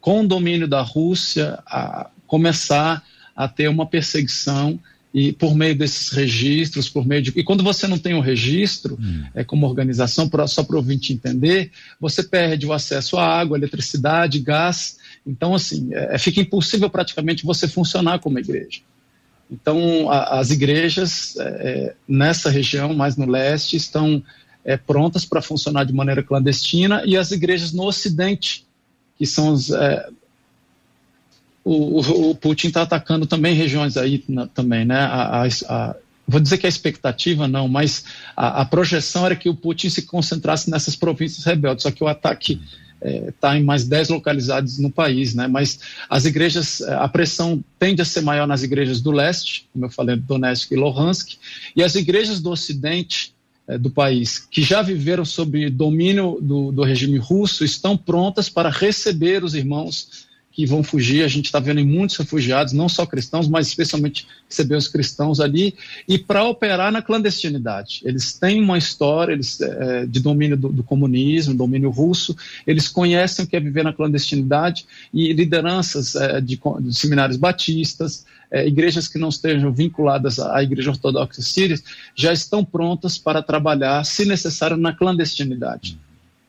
[0.01, 3.03] com o domínio da Rússia, a começar
[3.35, 4.79] a ter uma perseguição
[5.13, 7.33] e por meio desses registros, por meio de.
[7.35, 9.25] E quando você não tem o um registro, hum.
[9.35, 14.39] é, como organização, só para o ouvinte entender, você perde o acesso à água, eletricidade,
[14.39, 14.99] gás.
[15.27, 18.81] Então, assim, é, é, fica impossível praticamente você funcionar como igreja.
[19.51, 24.23] Então, a, as igrejas é, é nessa região, mais no leste, estão
[24.63, 28.67] é, prontas para funcionar de maneira clandestina, e as igrejas no ocidente,
[29.17, 30.11] que são os, é,
[31.65, 34.99] o, o Putin está atacando também regiões aí na, também, né?
[34.99, 35.97] A, a, a,
[36.27, 38.05] vou dizer que a expectativa não, mas
[38.37, 42.61] a, projeção era que o Putin se concentrasse nessas províncias rebeldes, só que o ataque
[43.29, 45.47] está é, em mais 10 localidades no país, né?
[45.47, 45.79] Mas
[46.09, 49.91] as igrejas, é, a pressão tende a ser maior nas igrejas do leste, como eu
[49.91, 51.37] falei, Donetsk e Luhansk,
[51.77, 53.33] e as igrejas do ocidente
[53.67, 58.69] é, do país, que já viveram sob domínio do, do regime russo, estão prontas para
[58.69, 60.28] receber os irmãos
[60.59, 61.23] que vão fugir.
[61.23, 65.73] A gente está vendo muitos refugiados, não só cristãos, mas especialmente receber os cristãos ali,
[66.09, 68.01] e para operar na clandestinidade.
[68.05, 72.35] Eles têm uma história eles, é, de domínio do, do, comunismo, domínio russo,
[72.67, 74.85] eles conhecem o que é viver na clandestinidade
[75.15, 80.91] e lideranças é, de, de, seminários batistas, é, igrejas que não estejam vinculadas à Igreja
[80.91, 81.79] Ortodoxa Síria,
[82.17, 85.97] já estão prontas para trabalhar, se necessário, na clandestinidade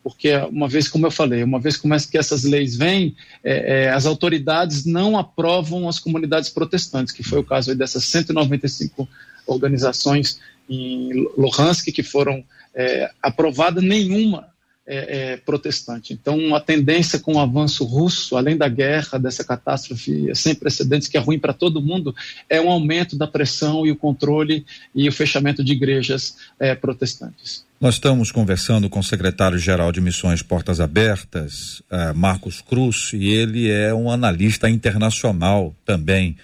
[0.03, 4.05] porque uma vez, como eu falei, uma vez que essas leis vêm, é, é, as
[4.05, 9.07] autoridades não aprovam as comunidades protestantes, que foi o caso dessas 195
[9.45, 10.39] organizações
[10.69, 12.43] em Luhansk que foram
[12.73, 14.47] é, aprovadas, nenhuma
[14.85, 16.13] é, é, protestante.
[16.13, 21.17] Então, a tendência com o avanço russo, além da guerra, dessa catástrofe sem precedentes, que
[21.17, 22.15] é ruim para todo mundo,
[22.49, 27.68] é um aumento da pressão e o controle e o fechamento de igrejas é, protestantes.
[27.81, 33.71] Nós estamos conversando com o secretário-geral de Missões Portas Abertas, uh, Marcos Cruz, e ele
[33.71, 36.35] é um analista internacional também.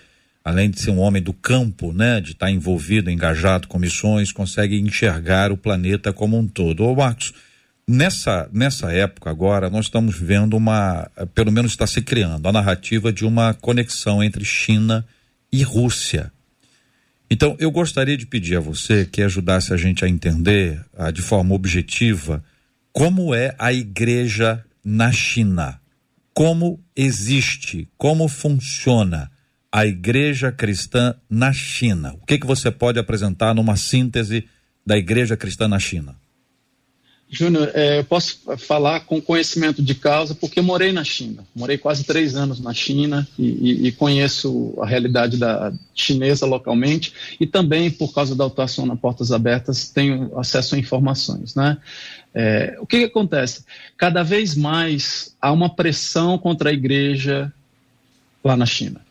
[0.45, 4.79] Além de ser um homem do campo, né, de estar envolvido, engajado com missões, consegue
[4.79, 6.85] enxergar o planeta como um todo.
[6.85, 7.33] Ô Marcos,
[7.85, 13.11] nessa, nessa época agora, nós estamos vendo uma, pelo menos está se criando, a narrativa
[13.11, 15.05] de uma conexão entre China
[15.51, 16.31] e Rússia.
[17.29, 21.21] Então, eu gostaria de pedir a você que ajudasse a gente a entender ah, de
[21.21, 22.43] forma objetiva
[22.93, 25.79] como é a igreja na China.
[26.33, 29.31] Como existe, como funciona
[29.71, 32.13] a igreja cristã na China.
[32.13, 34.45] O que, que você pode apresentar numa síntese
[34.85, 36.15] da igreja cristã na China?
[37.35, 41.45] Júnior, é, eu posso falar com conhecimento de causa porque morei na China.
[41.53, 47.11] Morei quase três anos na China e, e, e, conheço a realidade da chinesa localmente
[47.37, 51.55] e também, por causa da atuação na Portas Abertas, tenho acesso a informações.
[51.55, 51.77] Né?
[52.33, 53.65] É, o que, que acontece?
[53.97, 57.51] Cada vez mais há uma pressão contra a igreja
[58.41, 59.01] lá na China.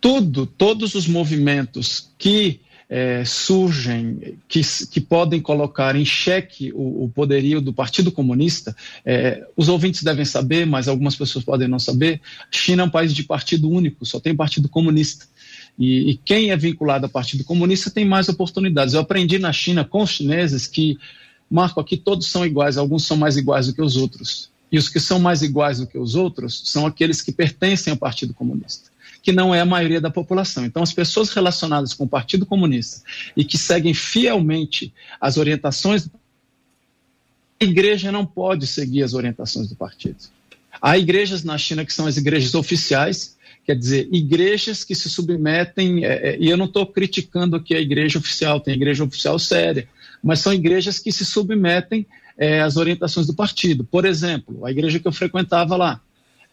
[0.00, 2.60] Tudo, todos os movimentos que
[2.96, 9.44] é, surgem, que, que podem colocar em xeque o, o poderio do Partido Comunista, é,
[9.56, 12.20] os ouvintes devem saber, mas algumas pessoas podem não saber,
[12.52, 15.26] China é um país de partido único, só tem partido comunista.
[15.76, 18.94] E, e, quem é vinculado ao Partido Comunista tem mais oportunidades.
[18.94, 20.96] Eu aprendi na China com os chineses que,
[21.50, 24.50] Marco, aqui todos são iguais, alguns são mais iguais do que os outros.
[24.70, 27.96] E os que são mais iguais do que os outros são aqueles que pertencem ao
[27.96, 28.93] Partido Comunista
[29.24, 30.66] que não é a maioria da população.
[30.66, 33.00] Então, as pessoas relacionadas com o Partido Comunista
[33.34, 36.06] e que seguem fielmente as orientações,
[37.58, 40.18] a igreja não pode seguir as orientações do partido.
[40.80, 46.04] Há igrejas na China que são as igrejas oficiais, quer dizer, igrejas que se submetem,
[46.04, 49.88] é, é, e eu não estou criticando aqui a igreja oficial, tem igreja oficial séria,
[50.22, 52.06] mas são igrejas que se submetem
[52.36, 53.84] é, às orientações do partido.
[53.84, 56.02] Por exemplo, a igreja que eu frequentava lá,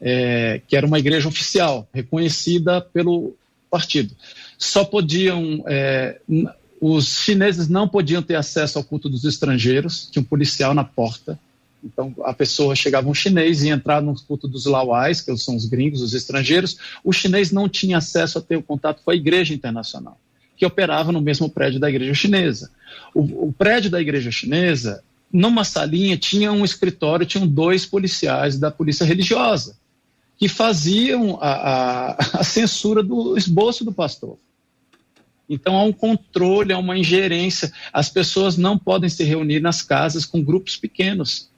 [0.01, 3.35] é, que era uma igreja oficial, reconhecida pelo
[3.69, 4.15] partido.
[4.57, 6.19] Só podiam, é,
[6.81, 11.39] os chineses não podiam ter acesso ao culto dos estrangeiros, tinha um policial na porta.
[11.83, 15.65] Então, a pessoa chegava um chinês e entrava no culto dos lauais, que são os
[15.65, 16.77] gringos, os estrangeiros.
[17.03, 20.19] O chinês não tinha acesso a ter o contato com a igreja internacional,
[20.55, 22.71] que operava no mesmo prédio da igreja chinesa.
[23.15, 28.69] O, o prédio da igreja chinesa, numa salinha, tinha um escritório, tinham dois policiais da
[28.69, 29.80] polícia religiosa
[30.41, 34.39] que faziam a, a, a censura do esboço do pastor.
[35.47, 37.71] Então há um controle, há uma ingerência.
[37.93, 41.50] As pessoas não podem se reunir nas casas com grupos pequenos.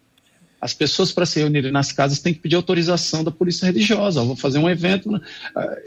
[0.64, 4.22] As pessoas, para se reunirem nas casas, têm que pedir autorização da polícia religiosa.
[4.22, 5.20] Eu vou fazer um evento, né?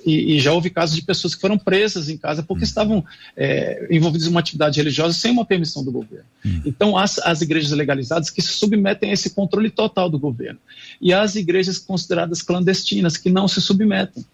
[0.04, 2.68] e, e, já houve casos de pessoas que foram presas em casa porque hum.
[2.68, 3.04] estavam
[3.34, 6.26] é, envolvidas em uma atividade religiosa sem uma permissão do governo.
[6.44, 6.60] Hum.
[6.66, 10.58] Então, as, as igrejas legalizadas que se submetem a esse controle total do governo.
[11.00, 14.26] E as igrejas consideradas clandestinas, que não se submetem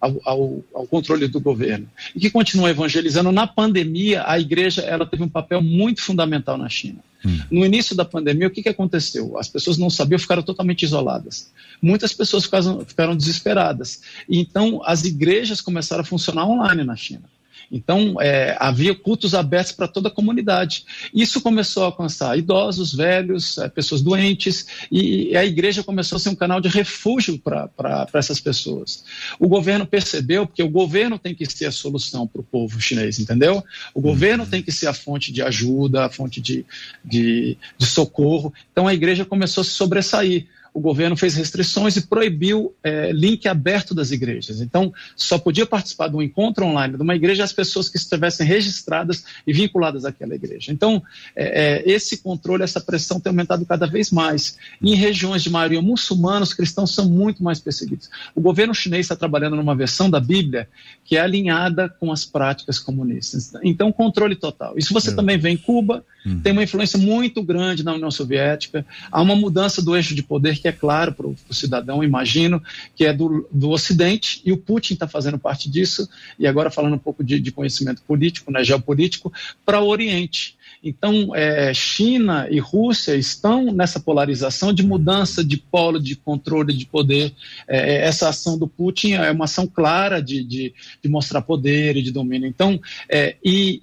[0.00, 3.32] ao, ao, ao, controle do governo e que continua evangelizando.
[3.32, 6.98] Na pandemia, a igreja ela teve um papel muito fundamental na China.
[7.24, 7.40] Hum.
[7.50, 9.38] No início da pandemia, o que, que aconteceu?
[9.38, 11.50] As pessoas não sabiam, ficaram totalmente isoladas.
[11.80, 14.02] Muitas pessoas ficaram, ficaram desesperadas.
[14.28, 17.24] Então, as igrejas começaram a funcionar online na China.
[17.70, 20.84] Então, é, havia cultos abertos para toda a comunidade.
[21.12, 26.18] Isso começou a alcançar idosos, velhos, é, pessoas doentes, e, e, a igreja começou a
[26.18, 29.04] ser um canal de refúgio para essas pessoas.
[29.38, 33.18] O governo percebeu, porque o governo tem que ser a solução para o povo chinês,
[33.18, 33.62] entendeu?
[33.94, 34.50] O governo uhum.
[34.50, 36.64] tem que ser a fonte de ajuda, a fonte de,
[37.04, 38.52] de, de socorro.
[38.72, 40.46] Então, a igreja começou a se sobressair
[40.76, 44.60] o governo fez restrições e proibiu é, link aberto das igrejas.
[44.60, 48.46] Então, só podia participar de um encontro online de uma igreja as pessoas que estivessem
[48.46, 50.70] registradas e vinculadas àquela igreja.
[50.70, 51.02] Então,
[51.34, 54.58] é, é, esse controle, essa pressão tem aumentado cada vez mais.
[54.82, 58.10] E em regiões de maioria muçulmana, os cristãos são muito mais perseguidos.
[58.34, 60.68] O governo chinês está trabalhando numa versão da Bíblia
[61.06, 63.50] que é alinhada com as práticas comunistas.
[63.64, 64.76] Então, controle total.
[64.76, 65.14] Isso você é.
[65.14, 66.40] também vê em Cuba, Uhum.
[66.40, 68.84] Tem uma influência muito grande na União Soviética.
[69.12, 72.62] Há uma mudança do eixo de poder que é claro para o cidadão, imagino,
[72.94, 76.08] que é do, do Ocidente, e o Putin está fazendo parte disso,
[76.38, 79.32] e agora falando um pouco de, de conhecimento político, né, geopolítico,
[79.64, 80.56] para o Oriente.
[80.82, 86.86] Então, é, China e Rússia estão nessa polarização de mudança de polo de controle de
[86.86, 87.32] poder.
[87.66, 92.02] É, essa ação do Putin é uma ação clara de, de, de mostrar poder e
[92.02, 92.46] de domínio.
[92.46, 93.82] Então, é, e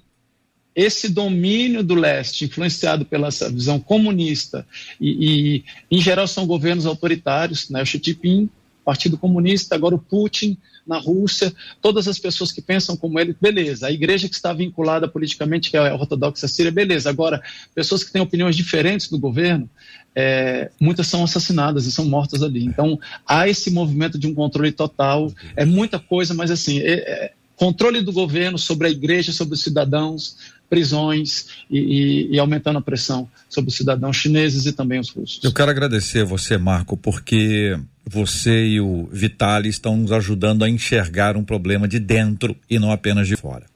[0.74, 4.66] esse domínio do leste, influenciado pela essa visão comunista,
[5.00, 7.82] e, e em geral são governos autoritários, né?
[7.82, 8.48] o Xi Jinping,
[8.84, 13.86] Partido Comunista, agora o Putin na Rússia, todas as pessoas que pensam como ele, beleza.
[13.86, 17.08] A igreja que está vinculada politicamente, que é a ortodoxa síria, beleza.
[17.08, 17.42] Agora,
[17.74, 19.68] pessoas que têm opiniões diferentes do governo,
[20.14, 22.64] é, muitas são assassinadas e são mortas ali.
[22.64, 25.32] Então, há esse movimento de um controle total.
[25.56, 29.62] É muita coisa, mas assim, é, é, controle do governo sobre a igreja, sobre os
[29.62, 30.36] cidadãos,
[30.74, 35.38] prisões e, e, e, aumentando a pressão sobre os cidadãos chineses e também os russos.
[35.44, 41.36] Eu quero agradecer você, Marco, porque você e o Vitali estão nos ajudando a enxergar
[41.36, 43.66] um problema de dentro e não apenas de fora.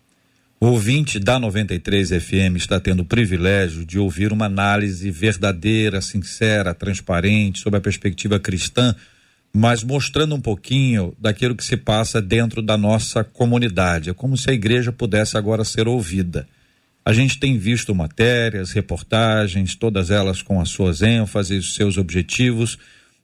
[0.61, 6.75] O ouvinte da 93 FM está tendo o privilégio de ouvir uma análise verdadeira, sincera,
[6.75, 8.93] transparente sobre a perspectiva cristã,
[9.53, 14.11] mas mostrando um pouquinho daquilo que se passa dentro da nossa comunidade.
[14.11, 16.45] É como se a igreja pudesse agora ser ouvida.
[17.09, 22.79] A gente tem visto matérias, reportagens, todas elas com as suas ênfases, seus objetivos,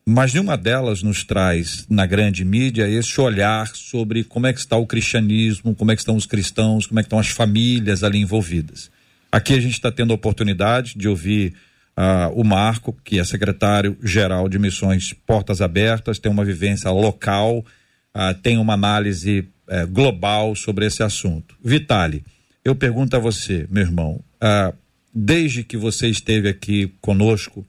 [0.07, 4.79] mas nenhuma delas nos traz na grande mídia esse olhar sobre como é que está
[4.79, 8.19] o cristianismo, como é que estão os cristãos, como é que estão as famílias ali
[8.19, 8.91] envolvidas.
[9.31, 11.53] Aqui a gente está tendo a oportunidade de ouvir
[11.95, 18.35] uh, o Marco, que é secretário-geral de Missões Portas Abertas, tem uma vivência local, uh,
[18.43, 21.55] tem uma análise uh, global sobre esse assunto.
[21.63, 22.25] Vitali,
[22.65, 24.73] eu pergunto a você, meu irmão, ah,
[25.15, 27.67] desde que você esteve aqui conosco,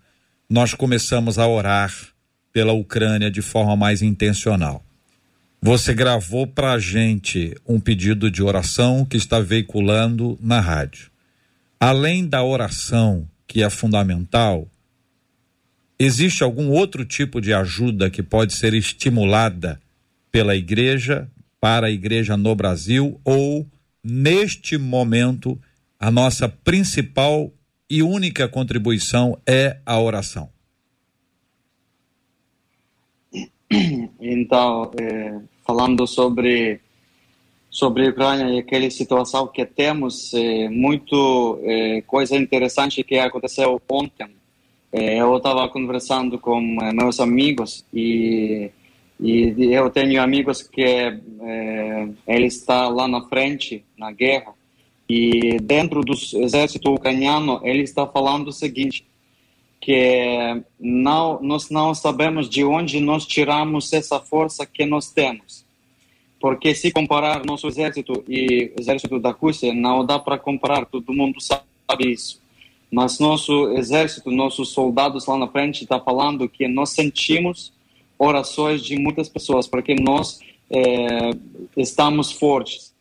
[0.50, 1.93] nós começamos a orar
[2.52, 4.84] pela Ucrânia de forma mais intencional.
[5.62, 11.10] Você gravou para a gente um pedido de oração que está veiculando na rádio.
[11.80, 14.68] Além da oração, que é fundamental,
[16.00, 19.80] existe algum outro tipo de ajuda que pode ser estimulada
[20.32, 21.28] pela igreja
[21.60, 23.68] para a igreja no Brasil ou,
[24.06, 25.60] neste momento,
[25.99, 27.51] a nossa principal
[27.89, 30.49] e única contribuição é a oração?
[34.20, 36.80] Então, é, falando sobre
[37.70, 43.82] sobre a Ucrânia e aquela situação que temos, é, muito é, coisa interessante que aconteceu
[43.89, 44.30] ontem.
[44.93, 46.62] Eu estava conversando com
[46.93, 48.72] meus amigos e,
[49.20, 51.20] e eu tenho amigos que é,
[52.28, 54.53] ele está lá na frente na guerra
[55.07, 59.05] e dentro do exército ucraniano ele está falando o seguinte
[59.80, 65.66] que não nós não sabemos de onde nós tiramos essa força que nós temos
[66.45, 71.41] porque se comparar nosso exército e exército da Rússia, não dá para comparar, todo mundo
[71.41, 72.39] sabe isso.
[72.91, 77.74] Mas nosso exército, nossos soldados lá na frente está falando que nós sentimos
[78.18, 80.39] orações de muitas pessoas, porque nós
[80.70, 81.32] é,
[81.78, 82.93] estamos fortes.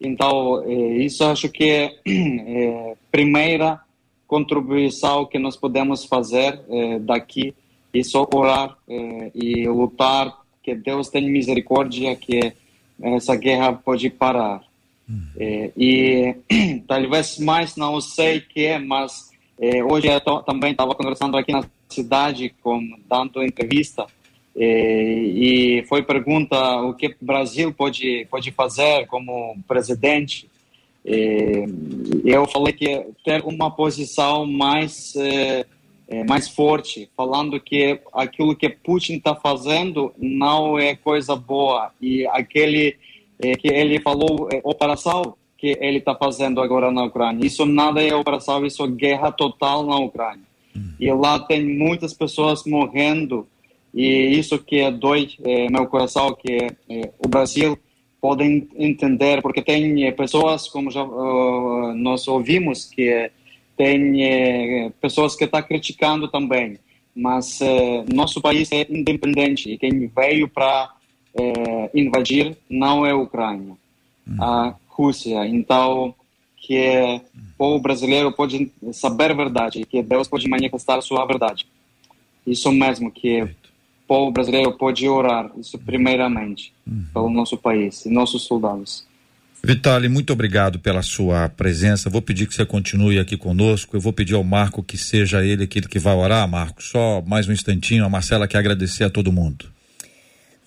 [0.00, 3.80] Então, é, isso acho que é, é primeira
[4.26, 7.54] contribuição que nós podemos fazer é, daqui
[7.92, 12.52] e só orar é, e lutar que Deus tenha misericórdia que
[13.00, 14.62] essa guerra pode parar.
[15.08, 15.26] Hum.
[15.36, 16.34] É, e
[16.86, 21.52] talvez mais não sei que é, mas é, hoje eu tô, também estava conversando aqui
[21.52, 24.06] na cidade, com, dando entrevista,
[24.54, 30.48] e foi pergunta o que o Brasil pode pode fazer como presidente.
[32.24, 35.66] Eu falei que ter uma posição mais é,
[36.12, 42.26] é, mais forte, falando que aquilo que Putin está fazendo não é coisa boa e
[42.26, 42.96] aquele
[43.40, 48.02] é, que ele falou é, operação que ele está fazendo agora na Ucrânia, isso nada
[48.02, 50.44] é operação, isso é guerra total na Ucrânia.
[50.74, 50.92] Uhum.
[51.00, 53.46] E lá tem muitas pessoas morrendo
[53.94, 57.78] e isso que é dói é, meu coração que é, o Brasil
[58.20, 58.44] pode
[58.76, 63.30] entender porque tem é, pessoas como já uh, nós ouvimos que
[63.76, 66.78] tem eh, pessoas que estão tá criticando também,
[67.14, 70.92] mas eh, nosso país é independente e quem veio para
[71.34, 73.74] eh, invadir não é a Ucrânia,
[74.38, 75.46] a Rússia.
[75.46, 76.14] Então,
[76.56, 81.66] que o povo brasileiro pode saber a verdade, que Deus pode manifestar a sua verdade.
[82.46, 83.48] Isso mesmo que
[84.12, 87.06] povo brasileiro pode orar, isso primeiramente, uhum.
[87.14, 89.06] pelo nosso país e nossos soldados.
[89.64, 92.10] Vitali, muito obrigado pela sua presença.
[92.10, 93.96] Vou pedir que você continue aqui conosco.
[93.96, 96.82] Eu vou pedir ao Marco que seja ele aquele que vai orar, Marco.
[96.82, 98.04] Só mais um instantinho.
[98.04, 99.64] A Marcela quer agradecer a todo mundo.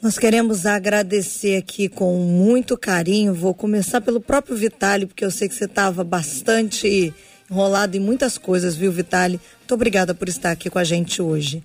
[0.02, 3.32] Nós queremos agradecer aqui com muito carinho.
[3.32, 7.14] Vou começar pelo próprio Vitali, porque eu sei que você estava bastante
[7.52, 9.40] enrolado em muitas coisas, viu, Vitali?
[9.60, 11.62] Muito obrigada por estar aqui com a gente hoje.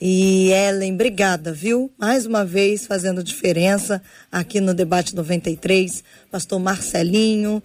[0.00, 1.90] E Ellen, obrigada, viu?
[1.98, 6.04] Mais uma vez fazendo diferença aqui no Debate 93.
[6.30, 7.60] Pastor Marcelinho,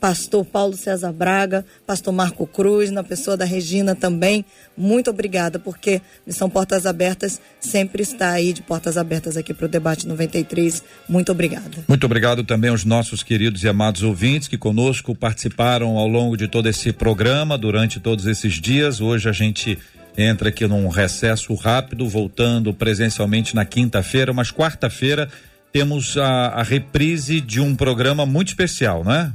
[0.00, 4.44] pastor Paulo César Braga, pastor Marco Cruz, na pessoa da Regina também.
[4.76, 9.68] Muito obrigada, porque Missão Portas Abertas sempre está aí de portas abertas aqui para o
[9.68, 10.82] Debate 93.
[11.08, 11.84] Muito obrigada.
[11.86, 16.48] Muito obrigado também aos nossos queridos e amados ouvintes que conosco participaram ao longo de
[16.48, 19.00] todo esse programa, durante todos esses dias.
[19.00, 19.78] Hoje a gente
[20.16, 25.28] entra aqui num recesso rápido, voltando presencialmente na quinta-feira, mas quarta-feira
[25.72, 29.30] temos a, a, reprise de um programa muito especial, não é?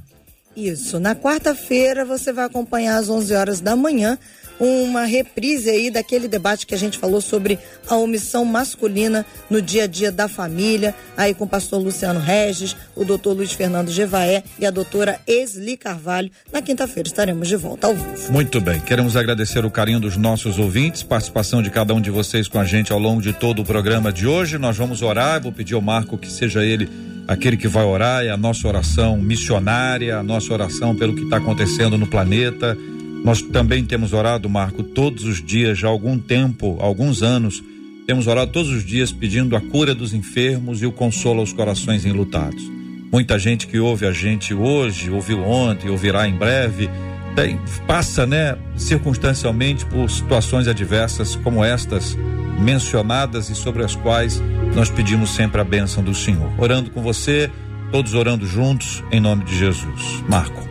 [0.56, 0.99] Isso.
[0.99, 4.18] Na quarta-feira você vai acompanhar às 11 horas da manhã
[4.62, 7.58] uma reprise aí daquele debate que a gente falou sobre
[7.89, 12.76] a omissão masculina no dia a dia da família, aí com o pastor Luciano Regis,
[12.95, 16.30] o doutor Luiz Fernando Gevaé e a doutora Esli Carvalho.
[16.54, 18.32] Na quinta-feira estaremos de volta ao vivo.
[18.32, 22.47] Muito bem, queremos agradecer o carinho dos nossos ouvintes, participação de cada um de vocês
[22.47, 24.60] com a gente ao longo de todo o programa de hoje.
[24.60, 26.88] Nós vamos orar, vou pedir ao Marco que seja ele
[27.28, 31.38] aquele que vai orar, é a nossa oração missionária, a nossa oração pelo que está
[31.38, 32.78] acontecendo no planeta
[33.24, 37.64] nós também temos orado, Marco, todos os dias, já há algum tempo, alguns anos,
[38.08, 42.04] temos orado todos os dias pedindo a cura dos enfermos e o consolo aos corações
[42.04, 42.64] enlutados.
[43.12, 46.89] Muita gente que ouve a gente hoje, ouviu ontem, ouvirá em breve,
[47.36, 52.18] tem, passa, né, circunstancialmente por situações adversas como estas
[52.60, 54.42] mencionadas e sobre as quais
[54.76, 56.52] nós pedimos sempre a bênção do Senhor.
[56.58, 57.52] Orando com você,
[57.92, 60.24] todos orando juntos, em nome de Jesus.
[60.30, 60.62] Marco.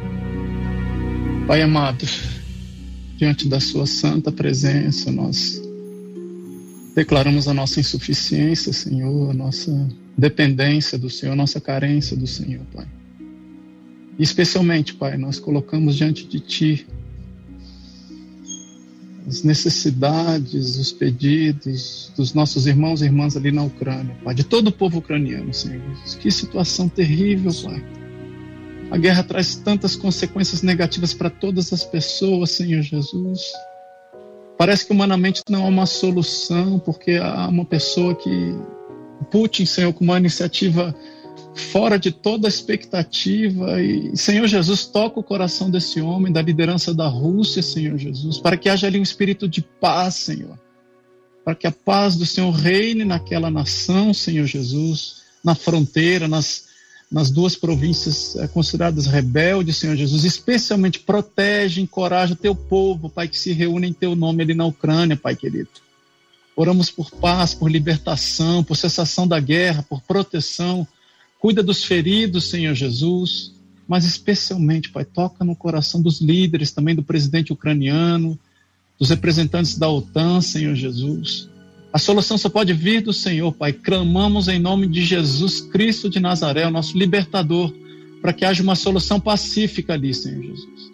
[1.47, 2.07] Pai amado,
[3.16, 5.61] diante da Sua santa presença, nós
[6.95, 12.62] declaramos a nossa insuficiência, Senhor, a nossa dependência do Senhor, a nossa carência do Senhor,
[12.73, 12.87] Pai.
[14.18, 16.87] Especialmente, Pai, nós colocamos diante de Ti
[19.27, 24.68] as necessidades, os pedidos dos nossos irmãos e irmãs ali na Ucrânia, Pai, de todo
[24.68, 25.83] o povo ucraniano, Senhor.
[26.21, 27.85] Que situação terrível, Pai.
[28.91, 33.41] A guerra traz tantas consequências negativas para todas as pessoas, Senhor Jesus.
[34.59, 38.31] Parece que humanamente não há uma solução, porque há uma pessoa que.
[39.31, 40.95] Putin, Senhor, com uma iniciativa
[41.55, 43.81] fora de toda expectativa.
[43.81, 48.57] E, Senhor Jesus, toca o coração desse homem, da liderança da Rússia, Senhor Jesus, para
[48.57, 50.59] que haja ali um espírito de paz, Senhor.
[51.45, 56.66] Para que a paz do Senhor reine naquela nação, Senhor Jesus, na fronteira, nas,
[57.11, 60.24] nas duas províncias é, consideradas rebeldes, Senhor Jesus.
[60.24, 64.66] Especialmente protege, encoraja o teu povo, Pai, que se reúne em teu nome ali na
[64.66, 65.70] Ucrânia, Pai querido.
[66.55, 70.87] Oramos por paz, por libertação, por cessação da guerra, por proteção
[71.41, 73.53] Cuida dos feridos, Senhor Jesus,
[73.88, 78.38] mas especialmente, Pai, toca no coração dos líderes, também do presidente ucraniano,
[78.99, 81.49] dos representantes da OTAN, Senhor Jesus.
[81.91, 83.72] A solução só pode vir do Senhor, Pai.
[83.72, 87.72] Clamamos em nome de Jesus Cristo de Nazaré, o nosso libertador,
[88.20, 90.93] para que haja uma solução pacífica ali, Senhor Jesus.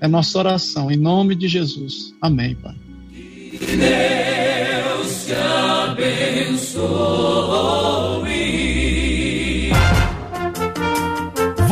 [0.00, 2.12] É nossa oração, em nome de Jesus.
[2.20, 2.74] Amém, Pai.
[3.12, 5.34] Que Deus te
[6.52, 6.74] abençoe.